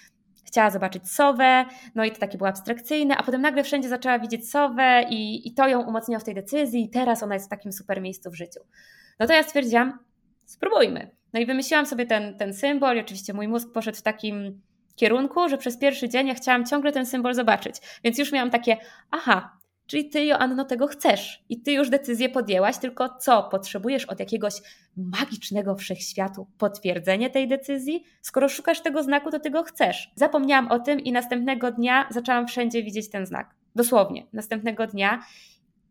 [0.47, 4.51] chciała zobaczyć sowę, no i to takie było abstrakcyjne, a potem nagle wszędzie zaczęła widzieć
[4.51, 7.72] sowę i, i to ją umocniło w tej decyzji i teraz ona jest w takim
[7.72, 8.61] super miejscu w życiu.
[9.20, 9.99] No to ja stwierdziłam,
[10.44, 11.11] spróbujmy.
[11.32, 14.62] No i wymyśliłam sobie ten, ten symbol i oczywiście mój mózg poszedł w takim
[14.97, 17.76] kierunku, że przez pierwszy dzień ja chciałam ciągle ten symbol zobaczyć.
[18.05, 18.76] Więc już miałam takie,
[19.11, 19.56] aha,
[19.87, 23.43] Czyli ty, Joanno, tego chcesz i ty już decyzję podjęłaś, tylko co?
[23.43, 24.55] Potrzebujesz od jakiegoś
[24.97, 28.05] magicznego wszechświatu potwierdzenie tej decyzji?
[28.22, 30.12] Skoro szukasz tego znaku, to ty go chcesz.
[30.14, 33.55] Zapomniałam o tym i następnego dnia zaczęłam wszędzie widzieć ten znak.
[33.74, 35.22] Dosłownie, następnego dnia.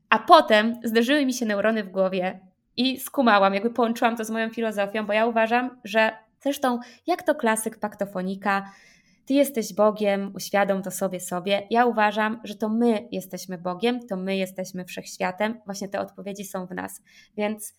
[0.09, 2.39] A potem zderzyły mi się neurony w głowie
[2.77, 7.35] i skumałam, jakby połączyłam to z moją filozofią, bo ja uważam, że zresztą jak to
[7.35, 8.71] klasyk paktofonika,
[9.25, 11.67] ty jesteś Bogiem, uświadom to sobie sobie.
[11.69, 15.61] Ja uważam, że to my jesteśmy Bogiem, to my jesteśmy wszechświatem.
[15.65, 17.01] Właśnie te odpowiedzi są w nas.
[17.37, 17.73] Więc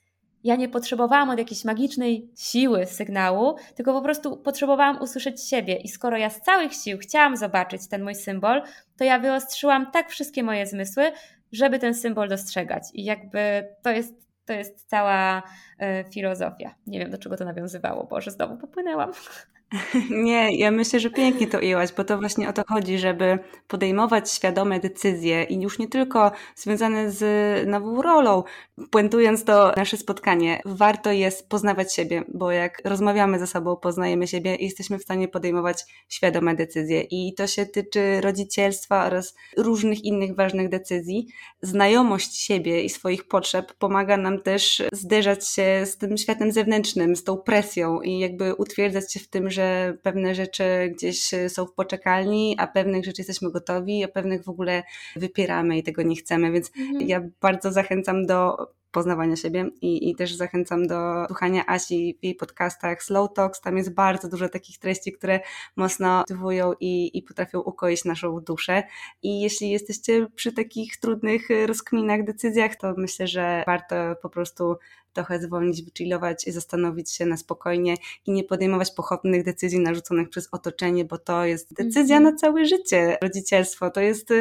[0.45, 5.77] ja nie potrzebowałam od jakiejś magicznej siły sygnału, tylko po prostu potrzebowałam usłyszeć siebie.
[5.77, 8.63] I skoro ja z całych sił chciałam zobaczyć ten mój symbol,
[8.97, 11.13] to ja wyostrzyłam tak wszystkie moje zmysły,
[11.53, 12.83] żeby ten symbol dostrzegać.
[12.95, 16.75] I jakby to jest to jest cała y, filozofia.
[16.87, 18.05] Nie wiem, do czego to nawiązywało.
[18.05, 19.13] Boże, znowu popłynęłam.
[20.11, 23.39] Nie, ja myślę, że pięknie to ujęłaś, bo to właśnie o to chodzi, żeby
[23.69, 27.23] podejmować świadome decyzje i już nie tylko związane z
[27.69, 28.43] nową rolą.
[28.91, 34.55] Puentując to nasze spotkanie, warto jest poznawać siebie, bo jak rozmawiamy ze sobą, poznajemy siebie
[34.55, 37.01] i jesteśmy w stanie podejmować świadome decyzje.
[37.01, 41.27] I to się tyczy rodzicielstwa oraz różnych innych ważnych decyzji.
[41.63, 47.25] Znajomość siebie i swoich potrzeb pomaga nam też zderzać się z tym światem zewnętrznym, z
[47.25, 52.57] tą presją i jakby utwierdzać się w tym, że pewne rzeczy gdzieś są w poczekalni,
[52.59, 54.83] a pewnych rzeczy jesteśmy gotowi, a pewnych w ogóle
[55.17, 56.53] wypieramy i tego nie chcemy.
[56.53, 57.09] Więc mhm.
[57.09, 58.57] ja bardzo zachęcam do
[58.91, 63.61] poznawania siebie i, i też zachęcam do słuchania Asi w jej podcastach Slow Talks.
[63.61, 65.41] Tam jest bardzo dużo takich treści, które
[65.77, 68.83] mocno motywują i, i potrafią ukoić naszą duszę.
[69.23, 74.77] I jeśli jesteście przy takich trudnych rozkminach, decyzjach, to myślę, że warto po prostu
[75.17, 77.95] trochę zwolnić, wychillować i zastanowić się na spokojnie
[78.27, 83.17] i nie podejmować pochopnych decyzji narzuconych przez otoczenie, bo to jest decyzja na całe życie.
[83.23, 84.33] Rodzicielstwo to jest,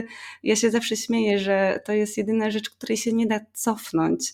[0.44, 4.34] ja się zawsze śmieję, że to jest jedyna rzecz, której się nie da cofnąć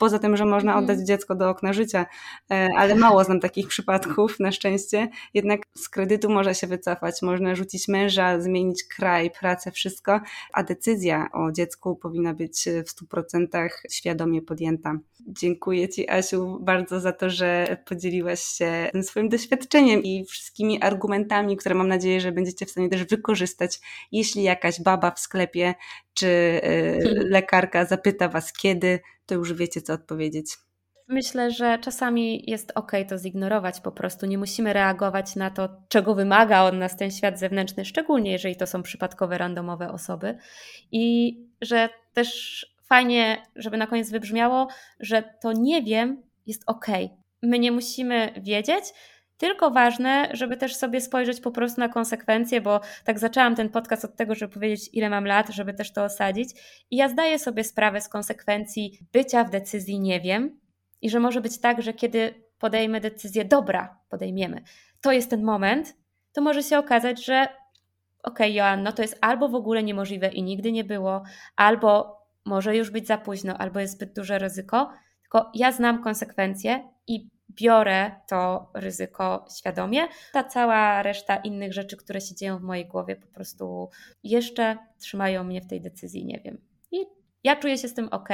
[0.00, 1.06] poza tym, że można oddać mhm.
[1.06, 2.06] dziecko do okna życia,
[2.50, 5.08] e, ale mało znam takich przypadków, na szczęście.
[5.34, 10.20] Jednak z kredytu można się wycofać, można rzucić męża, zmienić kraj, pracę, wszystko,
[10.52, 14.98] a decyzja o dziecku powinna być w 100% świadomie podjęta.
[15.26, 21.74] Dziękuję Ci, Asiu, bardzo za to, że podzieliłaś się swoim doświadczeniem i wszystkimi argumentami, które
[21.74, 23.80] mam nadzieję, że będziecie w stanie też wykorzystać,
[24.12, 25.74] jeśli jakaś baba w sklepie
[26.14, 26.98] czy e,
[27.36, 30.56] lekarka zapyta Was kiedy, to już wiecie, co odpowiedzieć.
[31.08, 34.26] Myślę, że czasami jest ok to zignorować po prostu.
[34.26, 38.66] Nie musimy reagować na to, czego wymaga od nas ten świat zewnętrzny, szczególnie jeżeli to
[38.66, 40.38] są przypadkowe, randomowe osoby.
[40.92, 44.68] I że też fajnie, żeby na koniec wybrzmiało,
[45.00, 46.86] że to nie wiem jest ok.
[47.42, 48.84] My nie musimy wiedzieć,
[49.40, 54.04] tylko ważne, żeby też sobie spojrzeć po prostu na konsekwencje, bo tak zaczęłam ten podcast
[54.04, 56.50] od tego, żeby powiedzieć, ile mam lat, żeby też to osadzić.
[56.90, 60.60] I ja zdaję sobie sprawę z konsekwencji bycia w decyzji nie wiem
[61.02, 64.62] i że może być tak, że kiedy podejmę decyzję, dobra, podejmiemy,
[65.00, 65.96] to jest ten moment,
[66.32, 67.52] to może się okazać, że okej,
[68.22, 71.22] okay, Joanno, to jest albo w ogóle niemożliwe i nigdy nie było,
[71.56, 74.90] albo może już być za późno, albo jest zbyt duże ryzyko,
[75.22, 80.08] tylko ja znam konsekwencje i biorę to ryzyko świadomie.
[80.32, 83.88] Ta cała reszta innych rzeczy, które się dzieją w mojej głowie, po prostu
[84.24, 86.60] jeszcze trzymają mnie w tej decyzji, nie wiem.
[86.92, 87.06] I
[87.44, 88.28] Ja czuję się z tym ok.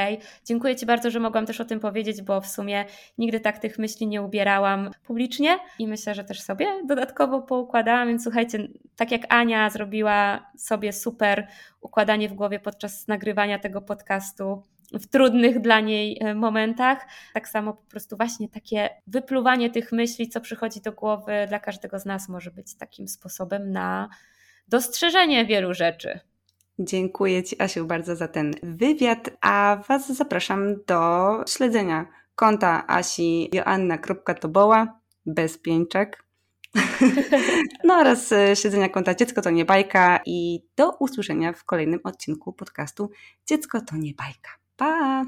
[0.45, 2.85] Dziękuję Ci bardzo, że mogłam też o tym powiedzieć, bo w sumie
[3.19, 8.09] nigdy tak tych myśli nie ubierałam publicznie i myślę, że też sobie dodatkowo poukładałam.
[8.09, 11.47] Więc słuchajcie, tak jak Ania zrobiła sobie super
[11.81, 14.63] układanie w głowie podczas nagrywania tego podcastu,
[14.93, 17.07] w trudnych dla niej e, momentach.
[17.35, 21.99] Tak samo po prostu właśnie takie wypluwanie tych myśli, co przychodzi do głowy dla każdego
[21.99, 24.09] z nas może być takim sposobem na
[24.69, 26.21] dostrzeżenie wielu rzeczy.
[26.79, 35.01] Dziękuję Ci, Asiu, bardzo za ten wywiad, a Was zapraszam do śledzenia konta Asi joanna.toboła
[35.27, 36.25] bez pięczek.
[37.85, 42.53] no oraz e, śledzenia konta Dziecko to nie bajka i do usłyszenia w kolejnym odcinku
[42.53, 43.11] podcastu
[43.47, 44.51] Dziecko to nie bajka.
[44.79, 45.25] Pa!